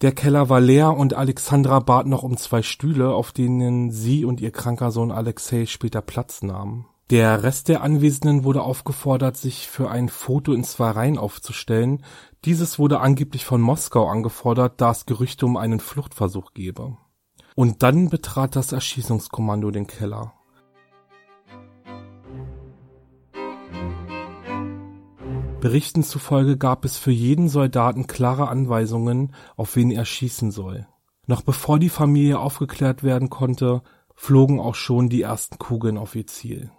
Der 0.00 0.12
Keller 0.12 0.48
war 0.48 0.60
leer 0.60 0.96
und 0.96 1.14
Alexandra 1.14 1.80
bat 1.80 2.06
noch 2.06 2.22
um 2.22 2.36
zwei 2.36 2.62
Stühle, 2.62 3.12
auf 3.12 3.32
denen 3.32 3.90
sie 3.90 4.24
und 4.24 4.40
ihr 4.40 4.52
kranker 4.52 4.92
Sohn 4.92 5.10
Alexei 5.10 5.66
später 5.66 6.02
Platz 6.02 6.42
nahmen. 6.42 6.86
Der 7.10 7.42
Rest 7.42 7.68
der 7.68 7.82
Anwesenden 7.82 8.44
wurde 8.44 8.62
aufgefordert, 8.62 9.36
sich 9.36 9.66
für 9.66 9.90
ein 9.90 10.08
Foto 10.08 10.52
in 10.52 10.62
zwei 10.62 10.90
Reihen 10.90 11.18
aufzustellen. 11.18 12.04
Dieses 12.44 12.78
wurde 12.78 13.00
angeblich 13.00 13.44
von 13.44 13.60
Moskau 13.60 14.08
angefordert, 14.08 14.80
da 14.80 14.90
es 14.90 15.06
Gerüchte 15.06 15.46
um 15.46 15.56
einen 15.56 15.80
Fluchtversuch 15.80 16.52
gebe. 16.52 16.98
Und 17.54 17.82
dann 17.82 18.10
betrat 18.10 18.54
das 18.54 18.72
Erschießungskommando 18.72 19.70
den 19.70 19.86
Keller. 19.86 20.34
Berichten 25.60 26.04
zufolge 26.04 26.56
gab 26.56 26.84
es 26.84 26.98
für 26.98 27.10
jeden 27.10 27.48
Soldaten 27.48 28.06
klare 28.06 28.48
Anweisungen, 28.48 29.34
auf 29.56 29.74
wen 29.74 29.90
er 29.90 30.04
schießen 30.04 30.52
soll. 30.52 30.86
Noch 31.26 31.42
bevor 31.42 31.80
die 31.80 31.88
Familie 31.88 32.38
aufgeklärt 32.38 33.02
werden 33.02 33.28
konnte, 33.28 33.82
flogen 34.14 34.60
auch 34.60 34.76
schon 34.76 35.08
die 35.08 35.22
ersten 35.22 35.58
Kugeln 35.58 35.98
auf 35.98 36.14
ihr 36.14 36.28
Ziel. 36.28 36.70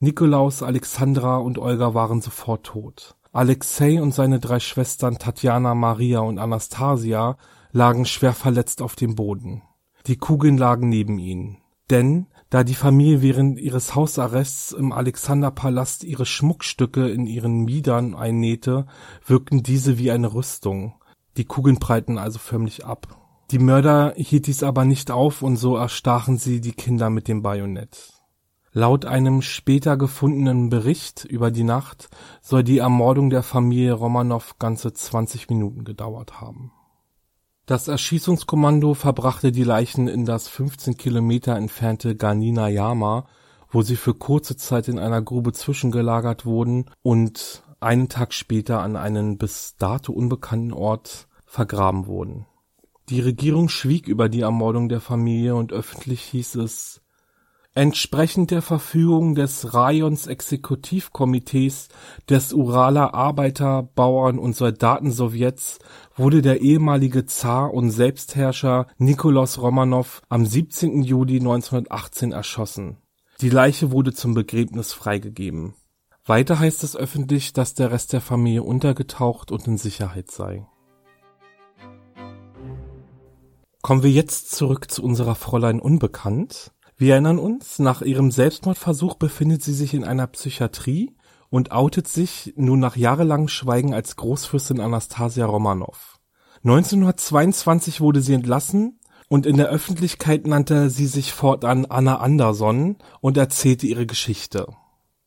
Nikolaus, 0.00 0.64
Alexandra 0.64 1.36
und 1.36 1.58
Olga 1.58 1.94
waren 1.94 2.20
sofort 2.20 2.66
tot. 2.66 3.14
Alexei 3.32 4.02
und 4.02 4.12
seine 4.12 4.40
drei 4.40 4.58
Schwestern 4.58 5.18
Tatjana, 5.18 5.74
Maria 5.74 6.18
und 6.20 6.38
Anastasia 6.38 7.36
lagen 7.70 8.04
schwer 8.04 8.32
verletzt 8.32 8.82
auf 8.82 8.96
dem 8.96 9.14
Boden. 9.14 9.62
Die 10.06 10.16
Kugeln 10.16 10.58
lagen 10.58 10.88
neben 10.88 11.18
ihnen. 11.18 11.58
Denn 11.88 12.26
da 12.54 12.62
die 12.62 12.76
Familie 12.76 13.20
während 13.20 13.58
ihres 13.58 13.96
Hausarrests 13.96 14.70
im 14.70 14.92
Alexanderpalast 14.92 16.04
ihre 16.04 16.24
Schmuckstücke 16.24 17.08
in 17.08 17.26
ihren 17.26 17.64
Miedern 17.64 18.14
einnähte, 18.14 18.86
wirkten 19.26 19.64
diese 19.64 19.98
wie 19.98 20.12
eine 20.12 20.34
Rüstung. 20.34 20.94
Die 21.36 21.46
Kugeln 21.46 21.80
prallten 21.80 22.16
also 22.16 22.38
förmlich 22.38 22.86
ab. 22.86 23.08
Die 23.50 23.58
Mörder 23.58 24.14
hielt 24.16 24.46
dies 24.46 24.62
aber 24.62 24.84
nicht 24.84 25.10
auf 25.10 25.42
und 25.42 25.56
so 25.56 25.74
erstachen 25.74 26.38
sie 26.38 26.60
die 26.60 26.74
Kinder 26.74 27.10
mit 27.10 27.26
dem 27.26 27.42
Bajonett. 27.42 28.12
Laut 28.70 29.04
einem 29.04 29.42
später 29.42 29.96
gefundenen 29.96 30.68
Bericht 30.68 31.24
über 31.24 31.50
die 31.50 31.64
Nacht 31.64 32.08
soll 32.40 32.62
die 32.62 32.78
Ermordung 32.78 33.30
der 33.30 33.42
Familie 33.42 33.94
Romanow 33.94 34.60
ganze 34.60 34.92
20 34.92 35.48
Minuten 35.48 35.82
gedauert 35.82 36.40
haben 36.40 36.70
das 37.66 37.88
Erschießungskommando 37.88 38.94
verbrachte 38.94 39.50
die 39.50 39.64
Leichen 39.64 40.06
in 40.06 40.24
das 40.24 40.48
15 40.48 40.96
Kilometer 40.96 41.56
entfernte 41.56 42.14
Ganina 42.14 42.68
Yama, 42.68 43.26
wo 43.70 43.82
sie 43.82 43.96
für 43.96 44.14
kurze 44.14 44.56
Zeit 44.56 44.88
in 44.88 44.98
einer 44.98 45.22
Grube 45.22 45.52
zwischengelagert 45.52 46.44
wurden 46.44 46.90
und 47.02 47.62
einen 47.80 48.08
Tag 48.08 48.34
später 48.34 48.80
an 48.80 48.96
einen 48.96 49.38
bis 49.38 49.76
dato 49.76 50.12
unbekannten 50.12 50.72
Ort 50.72 51.26
vergraben 51.46 52.06
wurden. 52.06 52.46
Die 53.08 53.20
Regierung 53.20 53.68
schwieg 53.68 54.08
über 54.08 54.28
die 54.28 54.40
Ermordung 54.40 54.88
der 54.88 55.00
Familie 55.00 55.54
und 55.54 55.72
öffentlich 55.72 56.22
hieß 56.22 56.56
es 56.56 57.02
Entsprechend 57.76 58.52
der 58.52 58.62
Verfügung 58.62 59.34
des 59.34 59.74
Rajons 59.74 60.28
Exekutivkomitees 60.28 61.88
des 62.28 62.52
Uraler 62.52 63.14
Arbeiter 63.14 63.82
Bauern 63.82 64.38
und 64.38 64.54
Soldatensowjets 64.54 65.80
wurde 66.14 66.40
der 66.40 66.60
ehemalige 66.60 67.26
Zar 67.26 67.74
und 67.74 67.90
Selbstherrscher 67.90 68.86
Nikolaus 68.98 69.58
Romanow 69.58 70.22
am 70.28 70.46
17. 70.46 71.02
Juli 71.02 71.40
1918 71.40 72.30
erschossen. 72.30 72.98
Die 73.40 73.50
Leiche 73.50 73.90
wurde 73.90 74.12
zum 74.12 74.34
Begräbnis 74.34 74.92
freigegeben. 74.92 75.74
Weiter 76.24 76.60
heißt 76.60 76.84
es 76.84 76.94
öffentlich, 76.94 77.54
dass 77.54 77.74
der 77.74 77.90
Rest 77.90 78.12
der 78.12 78.20
Familie 78.20 78.62
untergetaucht 78.62 79.50
und 79.50 79.66
in 79.66 79.78
Sicherheit 79.78 80.30
sei. 80.30 80.64
Kommen 83.82 84.04
wir 84.04 84.12
jetzt 84.12 84.52
zurück 84.52 84.92
zu 84.92 85.02
unserer 85.02 85.34
Fräulein 85.34 85.80
Unbekannt. 85.80 86.70
Wir 86.96 87.14
erinnern 87.14 87.38
uns, 87.38 87.80
nach 87.80 88.02
ihrem 88.02 88.30
Selbstmordversuch 88.30 89.14
befindet 89.16 89.62
sie 89.62 89.72
sich 89.72 89.94
in 89.94 90.04
einer 90.04 90.28
Psychiatrie 90.28 91.16
und 91.50 91.72
outet 91.72 92.06
sich 92.06 92.54
nun 92.56 92.78
nach 92.78 92.96
jahrelangem 92.96 93.48
Schweigen 93.48 93.94
als 93.94 94.14
Großfürstin 94.16 94.80
Anastasia 94.80 95.44
Romanow. 95.44 96.20
1922 96.62 98.00
wurde 98.00 98.20
sie 98.20 98.34
entlassen 98.34 99.00
und 99.28 99.44
in 99.44 99.56
der 99.56 99.68
Öffentlichkeit 99.68 100.46
nannte 100.46 100.88
sie 100.88 101.06
sich 101.06 101.32
fortan 101.32 101.84
Anna 101.86 102.18
Anderson 102.18 102.96
und 103.20 103.36
erzählte 103.36 103.86
ihre 103.86 104.06
Geschichte. 104.06 104.68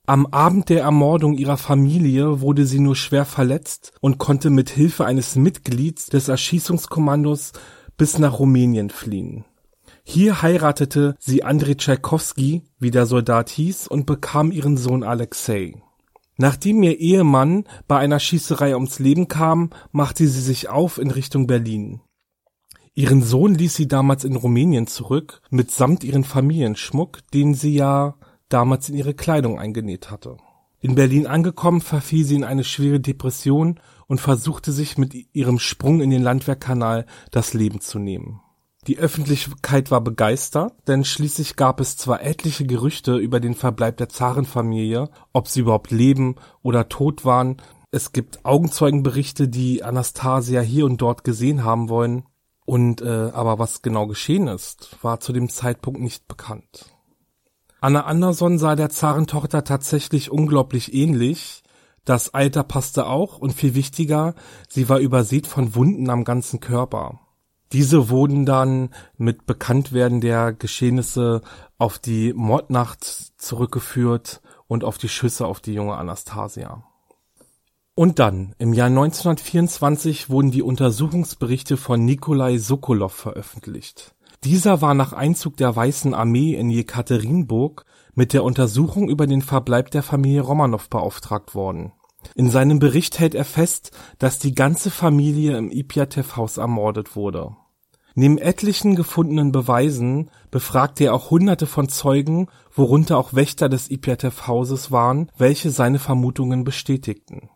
Am 0.06 0.26
Abend 0.28 0.70
der 0.70 0.84
Ermordung 0.84 1.34
ihrer 1.34 1.58
Familie 1.58 2.40
wurde 2.40 2.66
sie 2.66 2.80
nur 2.80 2.96
schwer 2.96 3.26
verletzt 3.26 3.92
und 4.00 4.20
konnte 4.20 4.50
mit 4.50 4.70
Hilfe 4.70 5.06
eines 5.06 5.36
Mitglieds 5.36 6.06
des 6.06 6.30
Erschießungskommandos 6.30 7.52
bis 7.98 8.18
nach 8.18 8.40
Rumänien 8.40 8.90
fliehen. 8.90 9.44
Hier 10.10 10.42
heiratete 10.42 11.18
sie 11.20 11.44
Andrei 11.44 11.74
Tschaikowski, 11.74 12.64
wie 12.80 12.92
der 12.92 13.06
Soldat 13.06 13.50
hieß, 13.50 13.90
und 13.90 14.06
bekam 14.06 14.54
ihren 14.54 14.78
Sohn 14.78 15.04
Alexei. 15.04 15.84
Nachdem 16.38 16.82
ihr 16.82 16.98
Ehemann 16.98 17.66
bei 17.90 17.98
einer 17.98 18.22
Schießerei 18.22 18.74
ums 18.74 19.00
Leben 19.00 19.28
kam, 19.28 19.72
machte 19.92 20.26
sie 20.30 20.40
sich 20.40 20.70
auf 20.70 20.98
in 20.98 21.12
Richtung 21.12 21.46
Berlin. 21.46 22.00
Ihren 22.94 23.22
Sohn 23.22 23.54
ließ 23.54 23.76
sie 23.76 23.90
damals 23.90 24.24
in 24.24 24.38
Rumänien 24.38 24.88
zurück, 24.88 25.42
mitsamt 25.50 26.06
ihren 26.06 26.24
Familienschmuck, 26.24 27.20
den 27.34 27.54
sie 27.54 27.76
ja 27.76 28.16
damals 28.48 28.88
in 28.88 28.96
ihre 28.96 29.14
Kleidung 29.14 29.60
eingenäht 29.60 30.10
hatte. 30.10 30.38
In 30.80 30.96
Berlin 30.96 31.28
angekommen, 31.28 31.82
verfiel 31.82 32.24
sie 32.24 32.36
in 32.36 32.46
eine 32.46 32.64
schwere 32.64 33.02
Depression 33.02 33.82
und 34.08 34.22
versuchte 34.22 34.72
sich 34.72 34.98
mit 34.98 35.14
ihrem 35.34 35.60
Sprung 35.60 36.00
in 36.00 36.12
den 36.12 36.24
Landwehrkanal 36.24 37.06
das 37.30 37.54
Leben 37.54 37.82
zu 37.82 38.00
nehmen. 38.00 38.40
Die 38.88 38.98
Öffentlichkeit 38.98 39.92
war 39.92 40.00
begeistert, 40.00 40.74
denn 40.88 41.04
schließlich 41.04 41.58
gab 41.58 41.82
es 41.82 41.98
zwar 41.98 42.24
etliche 42.24 42.66
Gerüchte 42.66 43.18
über 43.18 43.42
den 43.42 43.54
Verbleib 43.54 43.98
der 43.98 44.08
Zarenfamilie, 44.08 45.10
ob 45.34 45.50
sie 45.50 45.60
überhaupt 45.60 45.92
leben 45.92 46.36
oder 46.62 46.88
tot 46.88 47.26
waren. 47.26 47.58
Es 47.92 48.14
gibt 48.14 48.46
Augenzeugenberichte, 48.46 49.50
die 49.50 49.84
Anastasia 49.84 50.62
hier 50.62 50.86
und 50.86 51.02
dort 51.02 51.26
gesehen 51.26 51.66
haben 51.66 51.90
wollen. 51.90 52.24
Und 52.66 53.02
äh, 53.02 53.32
aber 53.34 53.60
was 53.60 53.82
genau 53.82 54.08
geschehen 54.08 54.48
ist, 54.48 54.98
war 55.02 55.20
zu 55.20 55.34
dem 55.34 55.50
Zeitpunkt 55.50 56.00
nicht 56.00 56.28
bekannt. 56.28 56.94
Anna 57.82 58.06
Anderson 58.06 58.58
sah 58.58 58.76
der 58.76 58.90
Zarentochter 58.90 59.64
tatsächlich 59.64 60.32
unglaublich 60.32 60.94
ähnlich, 60.94 61.64
das 62.04 62.34
Alter 62.34 62.64
passte 62.64 63.06
auch 63.06 63.38
und 63.38 63.54
viel 63.54 63.76
wichtiger, 63.76 64.34
sie 64.70 64.90
war 64.90 65.00
übersät 65.00 65.46
von 65.46 65.76
Wunden 65.76 66.10
am 66.10 66.24
ganzen 66.24 66.60
Körper. 66.60 67.20
Diese 67.74 68.10
wurden 68.10 68.46
dann 68.46 68.90
mit 69.18 69.46
Bekanntwerden 69.46 70.22
der 70.22 70.54
Geschehnisse 70.54 71.42
auf 71.78 72.00
die 72.00 72.34
Mordnacht 72.34 73.04
zurückgeführt 73.38 74.42
und 74.68 74.84
auf 74.84 74.98
die 74.98 75.10
Schüsse 75.10 75.46
auf 75.46 75.60
die 75.60 75.74
junge 75.74 75.96
Anastasia. 75.96 76.84
Und 77.94 78.20
dann, 78.20 78.54
im 78.60 78.74
Jahr 78.74 78.88
1924 78.88 80.30
wurden 80.30 80.52
die 80.52 80.62
Untersuchungsberichte 80.62 81.78
von 81.78 82.06
Nikolai 82.06 82.58
Sokolov 82.60 83.12
veröffentlicht. 83.12 84.16
Dieser 84.44 84.82
war 84.82 84.94
nach 84.94 85.14
Einzug 85.14 85.58
der 85.58 85.76
Weißen 85.76 86.14
Armee 86.14 86.54
in 86.54 86.70
Jekaterinburg 86.70 87.86
mit 88.14 88.34
der 88.34 88.44
Untersuchung 88.44 89.10
über 89.10 89.26
den 89.26 89.42
Verbleib 89.42 89.90
der 89.92 90.04
Familie 90.04 90.42
Romanow 90.42 90.88
beauftragt 90.90 91.56
worden. 91.56 91.92
In 92.36 92.50
seinem 92.50 92.80
Bericht 92.80 93.20
hält 93.20 93.36
er 93.36 93.46
fest, 93.46 93.92
dass 94.20 94.40
die 94.40 94.54
ganze 94.54 94.92
Familie 94.92 95.58
im 95.58 95.72
Ipiatev-Haus 95.72 96.58
ermordet 96.58 97.16
wurde. 97.16 97.56
Neben 98.16 98.40
etlichen 98.40 98.96
gefundenen 98.96 99.52
Beweisen 99.52 100.32
befragte 100.50 101.06
er 101.06 101.14
auch 101.14 101.30
hunderte 101.30 101.68
von 101.68 101.88
Zeugen, 101.88 102.48
worunter 102.74 103.18
auch 103.18 103.34
Wächter 103.34 103.70
des 103.70 103.92
Ipiatev-Hauses 103.92 104.92
waren, 104.92 105.32
welche 105.38 105.70
seine 105.70 106.00
Vermutungen 106.00 106.64
bestätigten. 106.64 107.50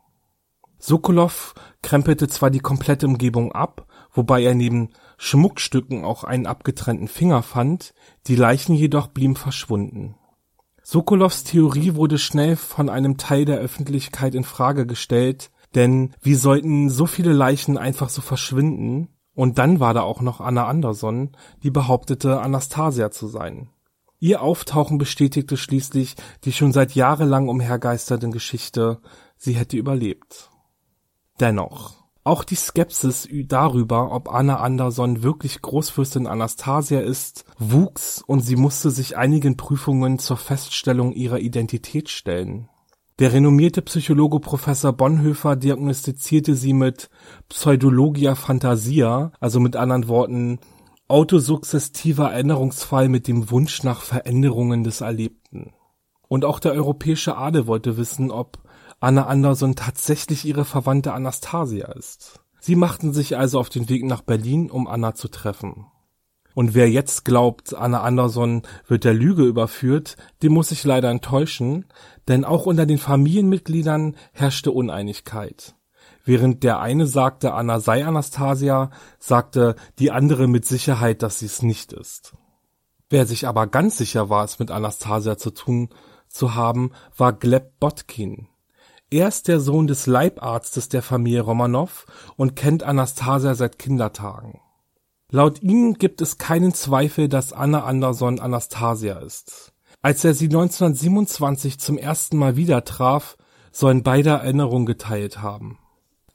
Sokolow 0.77 1.53
krempelte 1.81 2.27
zwar 2.27 2.51
die 2.51 2.59
komplette 2.59 3.07
Umgebung 3.07 3.51
ab, 3.51 3.87
wobei 4.13 4.43
er 4.43 4.53
neben 4.53 4.89
Schmuckstücken 5.17 6.03
auch 6.03 6.23
einen 6.23 6.45
abgetrennten 6.45 7.07
Finger 7.07 7.41
fand, 7.41 7.93
die 8.27 8.35
Leichen 8.35 8.75
jedoch 8.75 9.07
blieben 9.07 9.35
verschwunden 9.35 10.15
Sokolows 10.91 11.45
Theorie 11.45 11.95
wurde 11.95 12.17
schnell 12.17 12.57
von 12.57 12.89
einem 12.89 13.15
Teil 13.15 13.45
der 13.45 13.59
Öffentlichkeit 13.59 14.35
in 14.35 14.43
Frage 14.43 14.85
gestellt, 14.85 15.49
denn 15.73 16.13
wie 16.21 16.35
sollten 16.35 16.89
so 16.89 17.05
viele 17.05 17.31
Leichen 17.31 17.77
einfach 17.77 18.09
so 18.09 18.21
verschwinden? 18.21 19.07
Und 19.33 19.57
dann 19.57 19.79
war 19.79 19.93
da 19.93 20.01
auch 20.01 20.19
noch 20.19 20.41
Anna 20.41 20.67
Anderson, 20.67 21.29
die 21.63 21.71
behauptete, 21.71 22.41
Anastasia 22.41 23.09
zu 23.09 23.27
sein. 23.27 23.69
Ihr 24.19 24.41
Auftauchen 24.41 24.97
bestätigte 24.97 25.55
schließlich 25.55 26.15
die 26.43 26.51
schon 26.51 26.73
seit 26.73 26.93
jahrelang 26.93 27.47
umhergeisternden 27.47 28.33
Geschichte, 28.33 28.99
sie 29.37 29.53
hätte 29.53 29.77
überlebt. 29.77 30.49
Dennoch, 31.39 32.00
auch 32.23 32.43
die 32.43 32.55
Skepsis 32.55 33.27
darüber, 33.45 34.11
ob 34.11 34.29
Anna 34.33 34.57
Anderson 34.57 35.23
wirklich 35.23 35.61
Großfürstin 35.61 36.27
Anastasia 36.27 36.99
ist, 36.99 37.45
wuchs 37.57 38.23
und 38.25 38.41
sie 38.41 38.55
musste 38.55 38.91
sich 38.91 39.17
einigen 39.17 39.57
Prüfungen 39.57 40.19
zur 40.19 40.37
Feststellung 40.37 41.13
ihrer 41.13 41.39
Identität 41.39 42.09
stellen. 42.09 42.69
Der 43.19 43.33
renommierte 43.33 43.81
Psychologe 43.81 44.39
Professor 44.39 44.93
Bonhoeffer 44.93 45.55
diagnostizierte 45.55 46.55
sie 46.55 46.73
mit 46.73 47.09
Pseudologia 47.49 48.35
Fantasia, 48.35 49.31
also 49.39 49.59
mit 49.59 49.75
anderen 49.75 50.07
Worten 50.07 50.59
autosuggestiver 51.07 52.31
Erinnerungsfall 52.31 53.09
mit 53.09 53.27
dem 53.27 53.51
Wunsch 53.51 53.83
nach 53.83 54.01
Veränderungen 54.01 54.83
des 54.83 55.01
Erlebten. 55.01 55.73
Und 56.29 56.45
auch 56.45 56.59
der 56.59 56.71
europäische 56.71 57.35
Adel 57.35 57.67
wollte 57.67 57.97
wissen, 57.97 58.31
ob 58.31 58.59
Anna 59.01 59.25
Anderson 59.25 59.75
tatsächlich 59.75 60.45
ihre 60.45 60.63
Verwandte 60.63 61.13
Anastasia 61.13 61.87
ist. 61.87 62.39
Sie 62.59 62.75
machten 62.75 63.13
sich 63.13 63.35
also 63.35 63.59
auf 63.59 63.69
den 63.69 63.89
Weg 63.89 64.05
nach 64.05 64.21
Berlin, 64.21 64.69
um 64.69 64.85
Anna 64.85 65.15
zu 65.15 65.27
treffen. 65.27 65.87
Und 66.53 66.75
wer 66.75 66.87
jetzt 66.87 67.25
glaubt, 67.25 67.73
Anna 67.73 68.01
Anderson 68.01 68.61
wird 68.87 69.03
der 69.03 69.15
Lüge 69.15 69.43
überführt, 69.43 70.17
dem 70.43 70.53
muss 70.53 70.71
ich 70.71 70.83
leider 70.83 71.09
enttäuschen, 71.09 71.85
denn 72.27 72.45
auch 72.45 72.67
unter 72.67 72.85
den 72.85 72.99
Familienmitgliedern 72.99 74.15
herrschte 74.33 74.71
Uneinigkeit. 74.71 75.73
Während 76.23 76.61
der 76.61 76.79
eine 76.79 77.07
sagte, 77.07 77.55
Anna 77.55 77.79
sei 77.79 78.05
Anastasia, 78.05 78.91
sagte 79.17 79.75
die 79.97 80.11
andere 80.11 80.47
mit 80.47 80.65
Sicherheit, 80.65 81.23
dass 81.23 81.39
sie 81.39 81.47
es 81.47 81.63
nicht 81.63 81.91
ist. 81.91 82.33
Wer 83.09 83.25
sich 83.25 83.47
aber 83.47 83.65
ganz 83.65 83.97
sicher 83.97 84.29
war, 84.29 84.45
es 84.45 84.59
mit 84.59 84.69
Anastasia 84.69 85.39
zu 85.39 85.49
tun 85.49 85.89
zu 86.27 86.53
haben, 86.53 86.91
war 87.17 87.33
Gleb 87.33 87.79
Botkin. 87.79 88.47
Er 89.13 89.27
ist 89.27 89.49
der 89.49 89.59
Sohn 89.59 89.87
des 89.87 90.07
Leibarztes 90.07 90.87
der 90.87 91.01
Familie 91.01 91.41
Romanow 91.41 92.05
und 92.37 92.55
kennt 92.55 92.83
Anastasia 92.83 93.55
seit 93.55 93.77
Kindertagen. 93.77 94.61
Laut 95.29 95.61
ihm 95.61 95.95
gibt 95.95 96.21
es 96.21 96.37
keinen 96.37 96.73
Zweifel, 96.73 97.27
dass 97.27 97.51
Anna 97.51 97.83
Anderson 97.83 98.39
Anastasia 98.39 99.19
ist. 99.19 99.73
Als 100.01 100.23
er 100.23 100.33
sie 100.33 100.45
1927 100.45 101.77
zum 101.77 101.97
ersten 101.97 102.37
Mal 102.37 102.55
wieder 102.55 102.85
traf, 102.85 103.35
sollen 103.73 104.01
beide 104.01 104.29
Erinnerungen 104.29 104.85
geteilt 104.85 105.41
haben. 105.41 105.77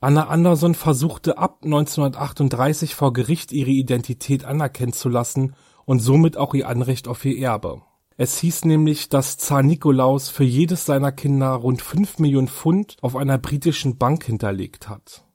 Anna 0.00 0.28
Anderson 0.28 0.74
versuchte 0.74 1.38
ab 1.38 1.60
1938 1.64 2.94
vor 2.94 3.14
Gericht 3.14 3.52
ihre 3.52 3.70
Identität 3.70 4.44
anerkennen 4.44 4.92
zu 4.92 5.08
lassen 5.08 5.54
und 5.86 6.00
somit 6.00 6.36
auch 6.36 6.52
ihr 6.52 6.68
Anrecht 6.68 7.08
auf 7.08 7.24
ihr 7.24 7.38
Erbe. 7.38 7.80
Es 8.18 8.38
hieß 8.38 8.64
nämlich, 8.64 9.10
dass 9.10 9.36
Zar 9.36 9.62
Nikolaus 9.62 10.30
für 10.30 10.44
jedes 10.44 10.86
seiner 10.86 11.12
Kinder 11.12 11.50
rund 11.50 11.82
fünf 11.82 12.18
Millionen 12.18 12.48
Pfund 12.48 12.96
auf 13.02 13.14
einer 13.14 13.36
britischen 13.36 13.98
Bank 13.98 14.24
hinterlegt 14.24 14.88
hat. 14.88 15.26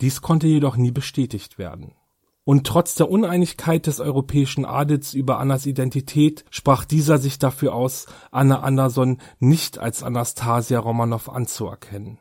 Dies 0.00 0.20
konnte 0.20 0.48
jedoch 0.48 0.76
nie 0.76 0.90
bestätigt 0.90 1.58
werden. 1.58 1.94
Und 2.42 2.66
trotz 2.66 2.96
der 2.96 3.08
Uneinigkeit 3.08 3.86
des 3.86 4.00
europäischen 4.00 4.64
Adels 4.64 5.14
über 5.14 5.38
Annas 5.38 5.64
Identität 5.64 6.44
sprach 6.50 6.84
dieser 6.84 7.18
sich 7.18 7.38
dafür 7.38 7.74
aus, 7.74 8.06
Anna 8.32 8.60
Anderson 8.60 9.18
nicht 9.38 9.78
als 9.78 10.02
Anastasia 10.02 10.80
Romanow 10.80 11.28
anzuerkennen. 11.28 12.18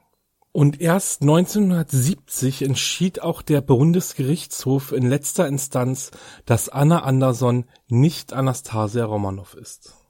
Und 0.53 0.79
erst 0.79 1.23
1970 1.23 2.61
entschied 2.61 3.23
auch 3.23 3.41
der 3.41 3.61
Bundesgerichtshof 3.61 4.91
in 4.91 5.09
letzter 5.09 5.47
Instanz, 5.47 6.11
dass 6.45 6.69
Anna 6.69 6.99
Anderson 6.99 7.65
nicht 7.87 8.31
Anastasia 8.31 9.03
Romanow 9.03 9.55
ist. 9.55 10.02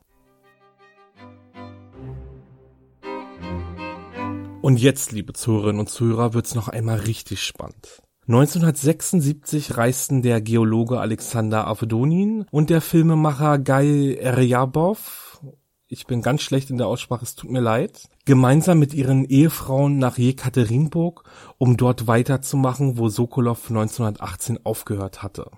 Und 4.64 4.78
jetzt, 4.78 5.12
liebe 5.12 5.34
Zuhörerinnen 5.34 5.82
und 5.82 5.90
Zuhörer, 5.90 6.34
wird's 6.34 6.56
noch 6.56 6.70
einmal 6.70 7.00
richtig 7.00 7.44
spannend. 7.44 8.02
1976 8.30 9.76
reisten 9.76 10.22
der 10.22 10.40
Geologe 10.40 11.02
Alexander 11.02 11.68
Avdonin 11.68 12.46
und 12.50 12.70
der 12.70 12.80
Filmemacher 12.80 13.60
Guy 13.60 14.16
Eryabov, 14.16 15.42
ich 15.90 16.08
bin 16.08 16.22
ganz 16.22 16.44
schlecht 16.44 16.70
in 16.70 16.78
der 16.78 16.88
Aussprache, 16.88 17.26
es 17.26 17.36
tut 17.36 17.52
mir 17.52 17.60
leid, 17.60 18.08
gemeinsam 18.24 18.80
mit 18.80 18.94
ihren 18.94 19.26
Ehefrauen 19.26 19.98
nach 19.98 20.18
Jekaterinburg, 20.18 21.26
um 21.58 21.76
dort 21.76 22.08
weiterzumachen, 22.08 22.98
wo 22.98 23.10
Sokolov 23.10 23.70
1918 23.70 24.66
aufgehört 24.66 25.24
hatte. 25.24 25.52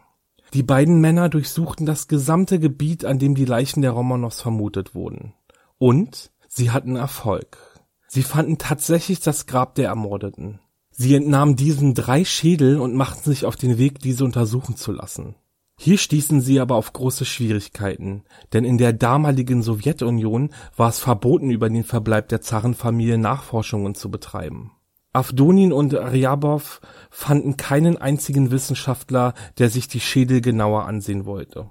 Die 0.55 0.63
beiden 0.63 0.99
Männer 0.99 1.29
durchsuchten 1.29 1.85
das 1.85 2.07
gesamte 2.07 2.57
Gebiet, 2.57 3.05
an 3.05 3.19
dem 3.19 3.35
die 3.35 3.45
Leichen 3.45 3.83
der 3.83 3.91
Romanows 3.91 4.41
vermutet 4.41 4.95
wurden. 4.95 5.35
Und 5.77 6.31
sie 6.47 6.71
hatten 6.71 6.95
Erfolg. 6.95 7.74
Sie 8.15 8.23
fanden 8.23 8.57
tatsächlich 8.57 9.19
das 9.19 9.45
Grab 9.45 9.75
der 9.75 9.89
Ermordeten. 9.89 10.61
Sie 10.89 11.15
entnahmen 11.15 11.57
diesen 11.57 11.93
drei 11.93 12.23
Schädel 12.23 12.79
und 12.79 12.95
machten 12.95 13.29
sich 13.29 13.45
auf 13.45 13.57
den 13.57 13.77
Weg, 13.77 13.99
diese 13.99 14.23
untersuchen 14.23 14.77
zu 14.77 14.93
lassen. 14.93 15.35
Hier 15.77 15.97
stießen 15.97 16.39
sie 16.39 16.61
aber 16.61 16.75
auf 16.75 16.93
große 16.93 17.25
Schwierigkeiten, 17.25 18.23
denn 18.53 18.63
in 18.63 18.77
der 18.77 18.93
damaligen 18.93 19.61
Sowjetunion 19.61 20.51
war 20.77 20.87
es 20.87 20.99
verboten, 20.99 21.49
über 21.49 21.67
den 21.67 21.83
Verbleib 21.83 22.29
der 22.29 22.39
Zarenfamilie 22.39 23.17
Nachforschungen 23.17 23.95
zu 23.95 24.09
betreiben. 24.09 24.71
Avdonin 25.11 25.73
und 25.73 25.93
Ryabow 25.93 26.79
fanden 27.11 27.57
keinen 27.57 27.97
einzigen 27.97 28.49
Wissenschaftler, 28.49 29.33
der 29.57 29.69
sich 29.69 29.89
die 29.89 29.99
Schädel 29.99 30.39
genauer 30.39 30.85
ansehen 30.85 31.25
wollte. 31.25 31.69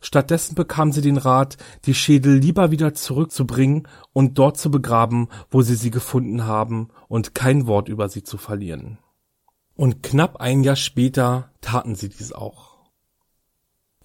Stattdessen 0.00 0.54
bekamen 0.54 0.92
sie 0.92 1.00
den 1.00 1.16
Rat, 1.16 1.56
die 1.86 1.94
Schädel 1.94 2.36
lieber 2.38 2.70
wieder 2.70 2.94
zurückzubringen 2.94 3.88
und 4.12 4.38
dort 4.38 4.58
zu 4.58 4.70
begraben, 4.70 5.28
wo 5.50 5.62
sie 5.62 5.76
sie 5.76 5.90
gefunden 5.90 6.44
haben, 6.44 6.88
und 7.08 7.34
kein 7.34 7.66
Wort 7.66 7.88
über 7.88 8.08
sie 8.08 8.22
zu 8.22 8.36
verlieren. 8.36 8.98
Und 9.76 10.02
knapp 10.02 10.36
ein 10.36 10.62
Jahr 10.62 10.76
später 10.76 11.50
taten 11.60 11.94
sie 11.94 12.08
dies 12.08 12.32
auch. 12.32 12.74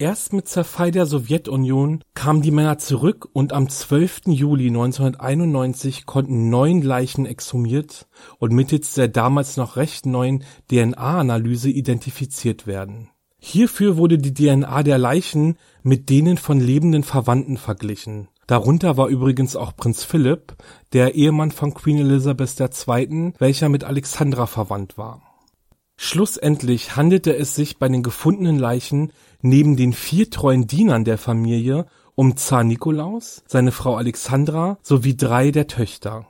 Erst 0.00 0.32
mit 0.32 0.48
Zerfall 0.48 0.92
der 0.92 1.04
Sowjetunion 1.04 2.02
kamen 2.14 2.40
die 2.40 2.50
Männer 2.50 2.78
zurück 2.78 3.28
und 3.34 3.52
am 3.52 3.68
12. 3.68 4.28
Juli 4.28 4.68
1991 4.68 6.06
konnten 6.06 6.48
neun 6.48 6.80
Leichen 6.80 7.26
exhumiert 7.26 8.08
und 8.38 8.54
mittels 8.54 8.94
der 8.94 9.08
damals 9.08 9.58
noch 9.58 9.76
recht 9.76 10.06
neuen 10.06 10.42
DNA-Analyse 10.70 11.68
identifiziert 11.68 12.66
werden. 12.66 13.10
Hierfür 13.38 13.98
wurde 13.98 14.16
die 14.16 14.32
DNA 14.32 14.82
der 14.84 14.96
Leichen 14.96 15.58
mit 15.82 16.10
denen 16.10 16.36
von 16.36 16.60
lebenden 16.60 17.02
Verwandten 17.02 17.56
verglichen. 17.56 18.28
Darunter 18.46 18.96
war 18.96 19.08
übrigens 19.08 19.54
auch 19.54 19.76
Prinz 19.76 20.02
Philipp, 20.02 20.56
der 20.92 21.14
Ehemann 21.14 21.52
von 21.52 21.72
Queen 21.72 21.98
Elizabeth 21.98 22.58
II., 22.58 23.32
welcher 23.38 23.68
mit 23.68 23.84
Alexandra 23.84 24.46
verwandt 24.46 24.98
war. 24.98 25.22
Schlussendlich 25.96 26.96
handelte 26.96 27.36
es 27.36 27.54
sich 27.54 27.78
bei 27.78 27.88
den 27.88 28.02
gefundenen 28.02 28.58
Leichen 28.58 29.12
neben 29.42 29.76
den 29.76 29.92
vier 29.92 30.30
treuen 30.30 30.66
Dienern 30.66 31.04
der 31.04 31.18
Familie 31.18 31.86
um 32.14 32.36
Zar 32.36 32.64
Nikolaus, 32.64 33.44
seine 33.46 33.72
Frau 33.72 33.96
Alexandra 33.96 34.78
sowie 34.82 35.16
drei 35.16 35.50
der 35.50 35.66
Töchter. 35.66 36.26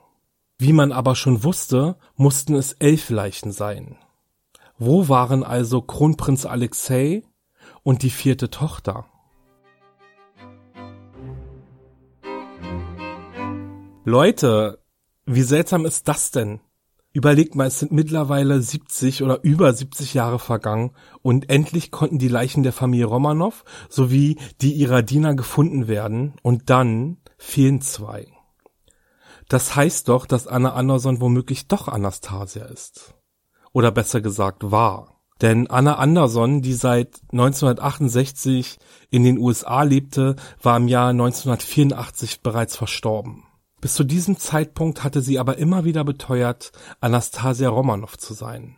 Wie 0.59 0.73
man 0.73 0.93
aber 0.93 1.17
schon 1.17 1.43
wusste, 1.43 1.97
mussten 2.17 2.55
es 2.55 2.75
elf 2.75 3.11
Leichen 3.11 3.51
sein. 3.51 3.97
Wo 4.79 5.09
waren 5.09 5.43
also 5.43 5.83
Kronprinz 5.83 6.47
Alexei 6.47 7.23
und 7.83 8.03
die 8.03 8.11
vierte 8.11 8.51
Tochter? 8.51 9.07
Leute, 14.05 14.79
wie 15.27 15.43
seltsam 15.43 15.85
ist 15.85 16.09
das 16.09 16.31
denn? 16.31 16.61
Überlegt 17.13 17.55
mal, 17.55 17.67
es 17.67 17.81
sind 17.81 17.93
mittlerweile 17.93 18.63
70 18.63 19.23
oder 19.23 19.43
über 19.43 19.75
70 19.75 20.15
Jahre 20.15 20.39
vergangen 20.39 20.93
und 21.21 21.51
endlich 21.51 21.91
konnten 21.91 22.19
die 22.19 22.29
Leichen 22.29 22.63
der 22.63 22.73
Familie 22.73 23.07
Romanow 23.07 23.63
sowie 23.91 24.39
die 24.63 24.73
ihrer 24.73 25.03
Diener 25.03 25.35
gefunden 25.35 25.87
werden 25.87 26.35
und 26.43 26.71
dann 26.71 27.19
fehlen 27.37 27.83
zwei. 27.83 28.27
Das 29.51 29.77
heißt 29.77 30.09
doch, 30.09 30.25
dass 30.25 30.47
Anna 30.47 30.73
Anderson 30.73 31.21
womöglich 31.21 31.69
doch 31.69 31.87
Anastasia 31.89 32.65
ist. 32.65 33.15
Oder 33.73 33.91
besser 33.91 34.23
gesagt 34.23 34.71
war. 34.71 35.21
Denn 35.43 35.67
Anna 35.67 35.97
Anderson, 35.97 36.63
die 36.63 36.75
seit 36.75 37.21
1968 37.33 38.79
in 39.11 39.25
den 39.25 39.39
USA 39.39 39.83
lebte, 39.83 40.37
war 40.63 40.79
im 40.79 40.89
Jahr 40.89 41.11
1984 41.11 42.41
bereits 42.41 42.77
verstorben. 42.77 43.45
Bis 43.81 43.95
zu 43.95 44.05
diesem 44.05 44.37
Zeitpunkt 44.37 45.05
hatte 45.05 45.23
sie 45.23 45.39
aber 45.39 45.59
immer 45.59 45.85
wieder 45.85 46.05
beteuert, 46.05 46.73
Anastasia 47.01 47.69
Romanow 47.69 48.17
zu 48.19 48.35
sein. 48.35 48.77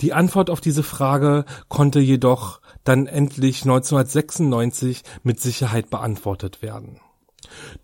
Die 0.00 0.12
Antwort 0.12 0.50
auf 0.50 0.60
diese 0.60 0.82
Frage 0.82 1.44
konnte 1.68 2.00
jedoch 2.00 2.60
dann 2.82 3.06
endlich 3.06 3.62
1996 3.62 5.02
mit 5.22 5.40
Sicherheit 5.40 5.90
beantwortet 5.90 6.60
werden. 6.60 6.98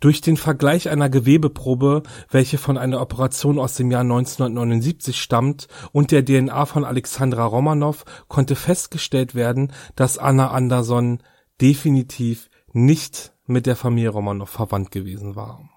Durch 0.00 0.20
den 0.20 0.36
Vergleich 0.36 0.88
einer 0.88 1.08
Gewebeprobe, 1.10 2.02
welche 2.30 2.58
von 2.58 2.76
einer 2.76 3.00
Operation 3.00 3.58
aus 3.58 3.74
dem 3.74 3.90
Jahr 3.90 4.00
1979 4.00 5.20
stammt, 5.20 5.68
und 5.92 6.10
der 6.10 6.24
DNA 6.24 6.66
von 6.66 6.84
Alexandra 6.84 7.44
Romanow 7.44 8.04
konnte 8.26 8.56
festgestellt 8.56 9.34
werden, 9.34 9.72
dass 9.94 10.18
Anna 10.18 10.50
Anderson 10.50 11.22
definitiv 11.60 12.50
nicht 12.72 13.32
mit 13.46 13.66
der 13.66 13.76
Familie 13.76 14.10
Romanow 14.10 14.48
verwandt 14.48 14.90
gewesen 14.90 15.36
war. 15.36 15.68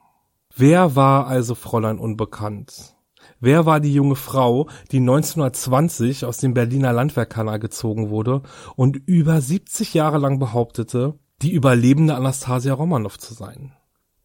Wer 0.55 0.95
war 0.95 1.27
also 1.27 1.55
Fräulein 1.55 1.97
Unbekannt? 1.97 2.95
Wer 3.39 3.65
war 3.65 3.79
die 3.79 3.93
junge 3.93 4.15
Frau, 4.15 4.67
die 4.91 4.97
1920 4.97 6.25
aus 6.25 6.37
dem 6.37 6.53
Berliner 6.53 6.93
Landwehrkanal 6.93 7.57
gezogen 7.57 8.09
wurde 8.09 8.41
und 8.75 8.97
über 8.97 9.39
70 9.39 9.93
Jahre 9.93 10.17
lang 10.17 10.39
behauptete, 10.39 11.17
die 11.41 11.51
überlebende 11.51 12.15
Anastasia 12.15 12.73
Romanow 12.73 13.17
zu 13.17 13.33
sein? 13.33 13.73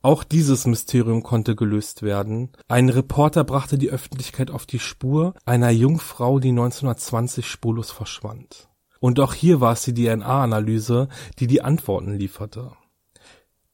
Auch 0.02 0.24
dieses 0.24 0.66
Mysterium 0.66 1.22
konnte 1.22 1.56
gelöst 1.56 2.02
werden. 2.02 2.50
Ein 2.68 2.88
Reporter 2.88 3.44
brachte 3.44 3.78
die 3.78 3.90
Öffentlichkeit 3.90 4.50
auf 4.50 4.66
die 4.66 4.78
Spur 4.78 5.34
einer 5.44 5.70
Jungfrau, 5.70 6.38
die 6.38 6.50
1920 6.50 7.46
spurlos 7.46 7.90
verschwand. 7.90 8.68
Und 9.00 9.20
auch 9.20 9.34
hier 9.34 9.60
war 9.60 9.72
es 9.72 9.82
die 9.82 9.94
DNA-Analyse, 9.94 11.08
die 11.38 11.46
die 11.46 11.62
Antworten 11.62 12.14
lieferte. 12.14 12.72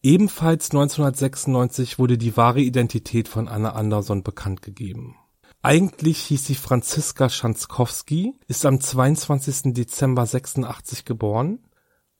Ebenfalls 0.04 0.70
1996 0.72 1.96
wurde 2.00 2.18
die 2.18 2.36
wahre 2.36 2.60
Identität 2.60 3.28
von 3.28 3.46
Anna 3.46 3.70
Anderson 3.74 4.24
bekannt 4.24 4.60
gegeben. 4.60 5.16
Eigentlich 5.62 6.18
hieß 6.18 6.44
sie 6.44 6.56
Franziska 6.56 7.28
Schanzkowski, 7.28 8.34
ist 8.48 8.66
am 8.66 8.80
22. 8.80 9.74
Dezember 9.74 10.26
86 10.26 11.04
geboren, 11.04 11.60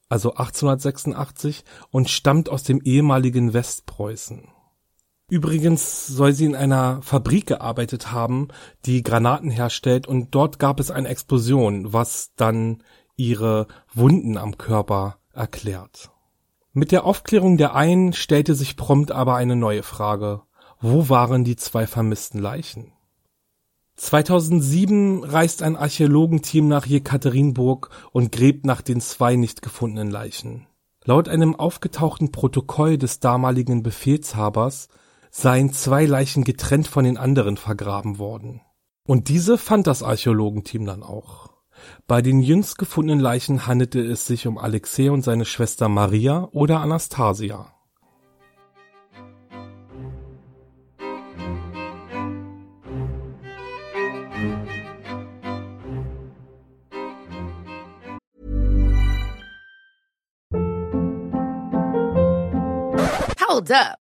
also 0.09 0.31
1886, 0.31 1.65
und 1.91 2.09
stammt 2.09 2.49
aus 2.51 2.63
dem 2.63 2.81
ehemaligen 2.83 3.53
Westpreußen. 3.53 4.47
Übrigens 5.29 6.07
soll 6.07 6.35
sie 6.35 6.45
in 6.45 6.55
einer 6.55 7.03
Fabrik 7.03 7.47
gearbeitet 7.47 8.13
haben, 8.13 8.47
die 8.85 9.03
Granaten 9.03 9.51
herstellt, 9.51 10.07
und 10.07 10.37
dort 10.37 10.61
gab 10.61 10.79
es 10.79 10.93
eine 10.93 11.09
Explosion, 11.09 11.93
was 11.93 12.31
dann 12.37 12.85
ihre 13.17 13.67
Wunden 13.93 14.39
am 14.39 14.57
Körper 14.57 15.19
erklärt. 15.33 16.13
Mit 16.75 16.91
der 16.91 17.05
Aufklärung 17.05 17.59
der 17.59 17.75
einen 17.75 18.15
stellte 18.15 18.55
sich 18.55 18.77
prompt 18.77 19.13
aber 19.13 19.35
eine 19.37 19.57
neue 19.57 19.83
Frage. 19.83 20.43
Wo 20.81 21.11
waren 21.11 21.45
die 21.45 21.57
zwei 21.57 21.87
vermissten 21.87 22.41
Leichen? 22.41 22.93
2007 23.97 25.23
reist 25.23 25.63
ein 25.63 25.77
Archäologenteam 25.77 26.69
nach 26.69 26.87
Jekaterinburg 26.87 27.91
und 28.13 28.33
gräbt 28.33 28.65
nach 28.65 28.81
den 28.81 29.03
zwei 29.03 29.37
nicht 29.37 29.61
gefundenen 29.61 30.11
Leichen. 30.11 30.67
Laut 31.05 31.29
einem 31.29 31.55
aufgetauchten 31.55 32.33
Protokoll 32.33 32.97
des 32.97 33.21
damaligen 33.21 33.83
Befehlshabers 33.83 34.89
seien 35.31 35.73
zwei 35.73 36.07
Leichen 36.07 36.43
getrennt 36.43 36.89
von 36.89 37.05
den 37.05 37.19
anderen 37.19 37.59
vergraben 37.59 38.19
worden. 38.19 38.63
Und 39.07 39.29
diese 39.29 39.59
fand 39.59 39.87
das 39.87 40.03
Archäologenteam 40.03 40.87
dann 40.87 41.03
auch. 41.03 41.52
Bei 42.07 42.23
den 42.23 42.41
jüngst 42.41 42.79
gefundenen 42.79 43.21
Leichen 43.21 43.67
handelte 43.67 44.01
es 44.01 44.27
sich 44.27 44.47
um 44.47 44.59
Alexei 44.59 45.11
und 45.11 45.23
seine 45.23 45.45
Schwester 45.45 45.89
Maria 45.89 46.49
oder 46.53 46.81
Anastasia. 46.81 47.73
Hold 63.53 63.71
up. 63.71 64.02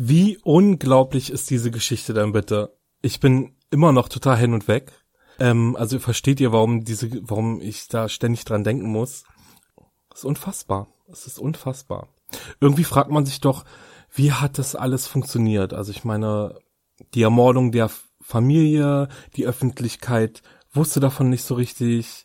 Wie 0.00 0.38
unglaublich 0.44 1.30
ist 1.32 1.50
diese 1.50 1.72
Geschichte 1.72 2.14
denn 2.14 2.30
bitte? 2.30 2.72
Ich 3.02 3.18
bin 3.18 3.56
immer 3.70 3.90
noch 3.90 4.08
total 4.08 4.36
hin 4.36 4.54
und 4.54 4.68
weg. 4.68 4.92
Ähm, 5.40 5.74
also 5.74 5.98
versteht 5.98 6.38
ihr, 6.38 6.52
warum 6.52 6.84
diese, 6.84 7.10
warum 7.28 7.60
ich 7.60 7.88
da 7.88 8.08
ständig 8.08 8.44
dran 8.44 8.62
denken 8.62 8.88
muss? 8.88 9.24
Das 10.10 10.20
ist 10.20 10.24
unfassbar. 10.24 10.86
Es 11.10 11.26
ist 11.26 11.40
unfassbar. 11.40 12.06
Irgendwie 12.60 12.84
fragt 12.84 13.10
man 13.10 13.26
sich 13.26 13.40
doch, 13.40 13.64
wie 14.14 14.30
hat 14.30 14.58
das 14.58 14.76
alles 14.76 15.08
funktioniert? 15.08 15.74
Also 15.74 15.90
ich 15.90 16.04
meine, 16.04 16.54
die 17.14 17.22
Ermordung 17.22 17.72
der 17.72 17.90
Familie, 18.20 19.08
die 19.34 19.46
Öffentlichkeit 19.46 20.42
wusste 20.72 21.00
davon 21.00 21.28
nicht 21.28 21.42
so 21.42 21.56
richtig 21.56 22.24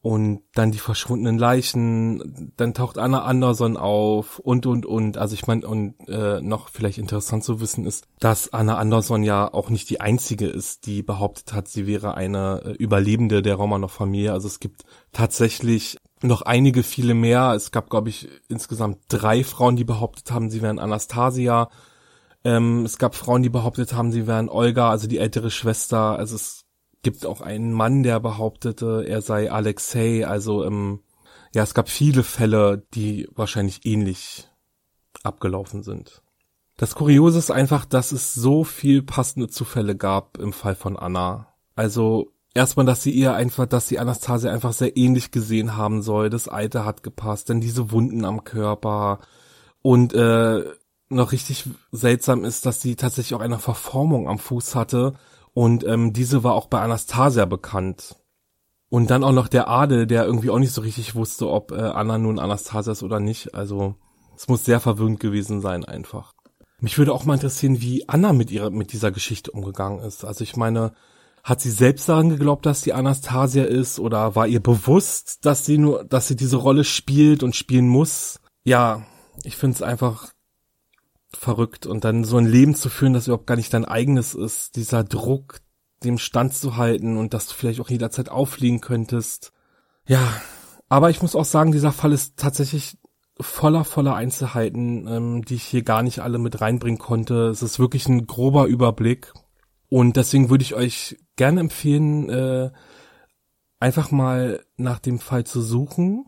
und 0.00 0.42
dann 0.54 0.70
die 0.70 0.78
verschwundenen 0.78 1.38
Leichen, 1.38 2.52
dann 2.56 2.72
taucht 2.72 2.98
Anna 2.98 3.24
Anderson 3.24 3.76
auf 3.76 4.38
und 4.38 4.64
und 4.64 4.86
und. 4.86 5.18
Also 5.18 5.34
ich 5.34 5.48
meine, 5.48 5.66
und 5.66 5.96
äh, 6.08 6.40
noch 6.40 6.68
vielleicht 6.68 6.98
interessant 6.98 7.42
zu 7.42 7.60
wissen 7.60 7.84
ist, 7.84 8.06
dass 8.20 8.52
Anna 8.52 8.78
Anderson 8.78 9.24
ja 9.24 9.52
auch 9.52 9.70
nicht 9.70 9.90
die 9.90 10.00
einzige 10.00 10.46
ist, 10.46 10.86
die 10.86 11.02
behauptet 11.02 11.52
hat, 11.52 11.66
sie 11.66 11.88
wäre 11.88 12.14
eine 12.14 12.62
äh, 12.64 12.70
Überlebende 12.72 13.42
der 13.42 13.56
Romanov-Familie. 13.56 14.32
Also 14.32 14.46
es 14.46 14.60
gibt 14.60 14.84
tatsächlich 15.12 15.98
noch 16.22 16.42
einige, 16.42 16.84
viele 16.84 17.14
mehr. 17.14 17.52
Es 17.54 17.72
gab, 17.72 17.90
glaube 17.90 18.08
ich, 18.08 18.28
insgesamt 18.48 18.98
drei 19.08 19.42
Frauen, 19.42 19.74
die 19.74 19.84
behauptet 19.84 20.30
haben, 20.30 20.48
sie 20.48 20.62
wären 20.62 20.78
Anastasia. 20.78 21.70
Ähm, 22.44 22.84
es 22.84 22.98
gab 22.98 23.16
Frauen, 23.16 23.42
die 23.42 23.48
behauptet 23.48 23.92
haben, 23.94 24.12
sie 24.12 24.28
wären 24.28 24.48
Olga, 24.48 24.90
also 24.90 25.08
die 25.08 25.18
ältere 25.18 25.50
Schwester. 25.50 26.16
Also 26.16 26.36
es 26.36 26.67
gibt 27.02 27.26
auch 27.26 27.40
einen 27.40 27.72
Mann, 27.72 28.02
der 28.02 28.20
behauptete, 28.20 29.04
er 29.06 29.22
sei 29.22 29.50
Alexei. 29.50 30.26
Also 30.26 30.64
ähm, 30.64 31.00
ja, 31.54 31.62
es 31.62 31.74
gab 31.74 31.88
viele 31.88 32.22
Fälle, 32.22 32.86
die 32.94 33.28
wahrscheinlich 33.34 33.86
ähnlich 33.86 34.48
abgelaufen 35.22 35.82
sind. 35.82 36.22
Das 36.76 36.94
Kuriose 36.94 37.38
ist 37.38 37.50
einfach, 37.50 37.84
dass 37.84 38.12
es 38.12 38.34
so 38.34 38.62
viel 38.62 39.02
passende 39.02 39.48
Zufälle 39.48 39.96
gab 39.96 40.38
im 40.38 40.52
Fall 40.52 40.76
von 40.76 40.96
Anna. 40.96 41.48
Also 41.74 42.32
erstmal, 42.54 42.86
dass 42.86 43.02
sie 43.02 43.10
ihr 43.10 43.34
einfach, 43.34 43.66
dass 43.66 43.88
sie 43.88 43.98
Anastasia 43.98 44.52
einfach 44.52 44.72
sehr 44.72 44.96
ähnlich 44.96 45.30
gesehen 45.30 45.76
haben 45.76 46.02
soll. 46.02 46.30
Das 46.30 46.46
Alter 46.46 46.84
hat 46.84 47.02
gepasst, 47.02 47.48
denn 47.48 47.60
diese 47.60 47.90
Wunden 47.90 48.24
am 48.24 48.44
Körper 48.44 49.18
und 49.82 50.12
äh, 50.14 50.64
noch 51.08 51.32
richtig 51.32 51.64
seltsam 51.90 52.44
ist, 52.44 52.66
dass 52.66 52.80
sie 52.80 52.96
tatsächlich 52.96 53.34
auch 53.34 53.42
eine 53.42 53.58
Verformung 53.58 54.28
am 54.28 54.38
Fuß 54.38 54.74
hatte 54.74 55.14
und 55.58 55.84
ähm, 55.84 56.12
diese 56.12 56.44
war 56.44 56.54
auch 56.54 56.68
bei 56.68 56.80
Anastasia 56.80 57.44
bekannt. 57.44 58.14
Und 58.90 59.10
dann 59.10 59.24
auch 59.24 59.32
noch 59.32 59.48
der 59.48 59.66
Adel, 59.66 60.06
der 60.06 60.24
irgendwie 60.24 60.50
auch 60.50 60.60
nicht 60.60 60.70
so 60.70 60.82
richtig 60.82 61.16
wusste, 61.16 61.50
ob 61.50 61.72
äh, 61.72 61.80
Anna 61.80 62.16
nun 62.16 62.38
Anastasia 62.38 62.92
ist 62.92 63.02
oder 63.02 63.18
nicht. 63.18 63.56
Also 63.56 63.96
es 64.36 64.46
muss 64.46 64.64
sehr 64.64 64.78
verwirrend 64.78 65.18
gewesen 65.18 65.60
sein 65.60 65.84
einfach. 65.84 66.32
Mich 66.78 66.96
würde 66.96 67.12
auch 67.12 67.24
mal 67.24 67.34
interessieren, 67.34 67.80
wie 67.80 68.08
Anna 68.08 68.32
mit 68.32 68.52
ihrer 68.52 68.70
mit 68.70 68.92
dieser 68.92 69.10
Geschichte 69.10 69.50
umgegangen 69.50 69.98
ist. 69.98 70.24
Also 70.24 70.44
ich 70.44 70.54
meine, 70.54 70.92
hat 71.42 71.60
sie 71.60 71.72
selbst 71.72 72.08
daran 72.08 72.28
geglaubt, 72.28 72.64
dass 72.64 72.82
sie 72.82 72.92
Anastasia 72.92 73.64
ist 73.64 73.98
oder 73.98 74.36
war 74.36 74.46
ihr 74.46 74.62
bewusst, 74.62 75.44
dass 75.44 75.66
sie 75.66 75.78
nur, 75.78 76.04
dass 76.04 76.28
sie 76.28 76.36
diese 76.36 76.58
Rolle 76.58 76.84
spielt 76.84 77.42
und 77.42 77.56
spielen 77.56 77.88
muss? 77.88 78.38
Ja, 78.62 79.02
ich 79.42 79.56
finde 79.56 79.74
es 79.74 79.82
einfach 79.82 80.28
verrückt 81.30 81.86
und 81.86 82.04
dann 82.04 82.24
so 82.24 82.36
ein 82.38 82.46
Leben 82.46 82.74
zu 82.74 82.88
führen, 82.88 83.12
das 83.12 83.26
überhaupt 83.26 83.46
gar 83.46 83.56
nicht 83.56 83.72
dein 83.74 83.84
eigenes 83.84 84.34
ist, 84.34 84.76
dieser 84.76 85.04
Druck, 85.04 85.60
dem 86.02 86.18
Stand 86.18 86.54
zu 86.54 86.76
halten 86.76 87.16
und 87.16 87.34
dass 87.34 87.46
du 87.46 87.54
vielleicht 87.54 87.80
auch 87.80 87.90
jederzeit 87.90 88.28
auffliegen 88.28 88.80
könntest. 88.80 89.52
Ja, 90.06 90.22
aber 90.88 91.10
ich 91.10 91.20
muss 91.20 91.36
auch 91.36 91.44
sagen, 91.44 91.72
dieser 91.72 91.92
Fall 91.92 92.12
ist 92.12 92.38
tatsächlich 92.38 92.98
voller, 93.40 93.84
voller 93.84 94.14
Einzelheiten, 94.14 95.06
ähm, 95.06 95.44
die 95.44 95.56
ich 95.56 95.64
hier 95.64 95.82
gar 95.82 96.02
nicht 96.02 96.20
alle 96.20 96.38
mit 96.38 96.60
reinbringen 96.60 96.98
konnte. 96.98 97.48
Es 97.48 97.62
ist 97.62 97.78
wirklich 97.78 98.08
ein 98.08 98.26
grober 98.26 98.66
Überblick 98.66 99.32
und 99.88 100.16
deswegen 100.16 100.50
würde 100.50 100.62
ich 100.62 100.74
euch 100.74 101.18
gerne 101.36 101.60
empfehlen, 101.60 102.28
äh, 102.30 102.70
einfach 103.80 104.10
mal 104.10 104.64
nach 104.76 104.98
dem 104.98 105.18
Fall 105.18 105.44
zu 105.44 105.60
suchen 105.60 106.26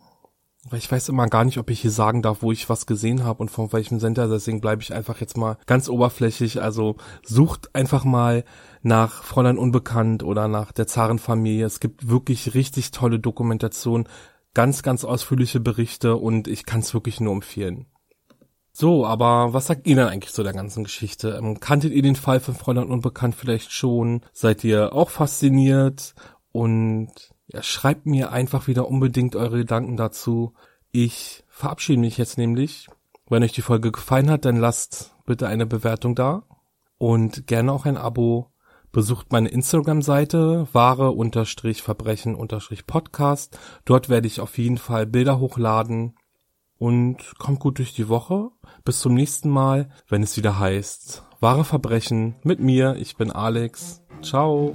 ich 0.73 0.91
weiß 0.91 1.09
immer 1.09 1.27
gar 1.27 1.45
nicht, 1.45 1.59
ob 1.59 1.71
ich 1.71 1.81
hier 1.81 1.91
sagen 1.91 2.23
darf, 2.23 2.43
wo 2.43 2.53
ich 2.53 2.69
was 2.69 2.87
gesehen 2.87 3.25
habe 3.25 3.41
und 3.41 3.51
von 3.51 3.73
welchem 3.73 3.99
Sender, 3.99 4.29
deswegen 4.29 4.61
bleibe 4.61 4.83
ich 4.83 4.93
einfach 4.93 5.21
jetzt 5.21 5.37
mal 5.37 5.57
ganz 5.67 5.89
oberflächlich. 5.89 6.61
Also 6.61 6.97
sucht 7.23 7.75
einfach 7.75 8.05
mal 8.05 8.45
nach 8.83 9.23
Fräulein 9.25 9.59
Unbekannt 9.59 10.23
oder 10.23 10.49
nach 10.49 10.73
der 10.73 10.87
Zarenfamilie. 10.87 11.65
Es 11.65 11.81
gibt 11.81 12.09
wirklich 12.09 12.55
richtig 12.55 12.91
tolle 12.91 13.19
Dokumentation, 13.19 14.07
ganz, 14.53 14.83
ganz 14.83 15.05
ausführliche 15.05 15.61
Berichte 15.61 16.17
und 16.17 16.47
ich 16.47 16.67
kann 16.67 16.81
es 16.81 16.93
wirklich 16.93 17.21
nur 17.21 17.33
empfehlen. 17.33 17.87
So, 18.73 19.05
aber 19.05 19.53
was 19.53 19.67
sagt 19.67 19.87
ihr 19.87 19.97
denn 19.97 20.09
eigentlich 20.09 20.33
zu 20.33 20.43
der 20.43 20.53
ganzen 20.53 20.85
Geschichte? 20.85 21.37
Ähm, 21.37 21.59
kanntet 21.59 21.93
ihr 21.93 22.03
den 22.03 22.17
Fall 22.17 22.39
von 22.41 22.55
Fräulein 22.55 22.89
Unbekannt 22.89 23.35
vielleicht 23.35 23.73
schon? 23.73 24.23
Seid 24.33 24.63
ihr 24.63 24.93
auch 24.93 25.11
fasziniert? 25.11 26.15
Und 26.53 27.11
ja, 27.53 27.63
schreibt 27.63 28.07
mir 28.07 28.33
einfach 28.33 28.67
wieder 28.67 28.89
unbedingt 28.89 29.37
eure 29.37 29.59
Gedanken 29.59 29.97
dazu. 29.97 30.55
Ich 30.93 31.45
verabschiede 31.49 32.01
mich 32.01 32.19
jetzt 32.19 32.39
nämlich. 32.39 32.89
Wenn 33.29 33.43
euch 33.43 33.53
die 33.53 33.63
Folge 33.63 33.91
gefallen 33.93 34.31
hat, 34.31 34.45
dann 34.45 34.57
lasst 34.57 35.15
bitte 35.25 35.47
eine 35.47 35.67
Bewertung 35.67 36.15
da 36.15 36.43
und 36.99 37.47
gerne 37.47 37.73
auch 37.73 37.87
ein 37.87 37.97
Abo. 37.97 38.51
Besucht 38.93 39.31
meine 39.31 39.49
Instagram-Seite 39.49 40.67
wahre-verbrechen-podcast. 40.73 43.57
Dort 43.85 44.09
werde 44.09 44.27
ich 44.27 44.41
auf 44.41 44.59
jeden 44.59 44.79
Fall 44.79 45.07
Bilder 45.07 45.39
hochladen 45.39 46.17
und 46.77 47.19
kommt 47.39 47.61
gut 47.61 47.79
durch 47.79 47.95
die 47.95 48.09
Woche. 48.09 48.51
Bis 48.85 48.99
zum 48.99 49.15
nächsten 49.15 49.49
Mal, 49.49 49.91
wenn 50.09 50.25
es 50.25 50.37
wieder 50.37 50.59
heißt 50.59 51.23
Wahre 51.39 51.65
Verbrechen 51.65 52.35
mit 52.43 52.59
mir. 52.61 52.97
Ich 52.97 53.17
bin 53.17 53.31
Alex. 53.31 54.03
Ciao. 54.23 54.75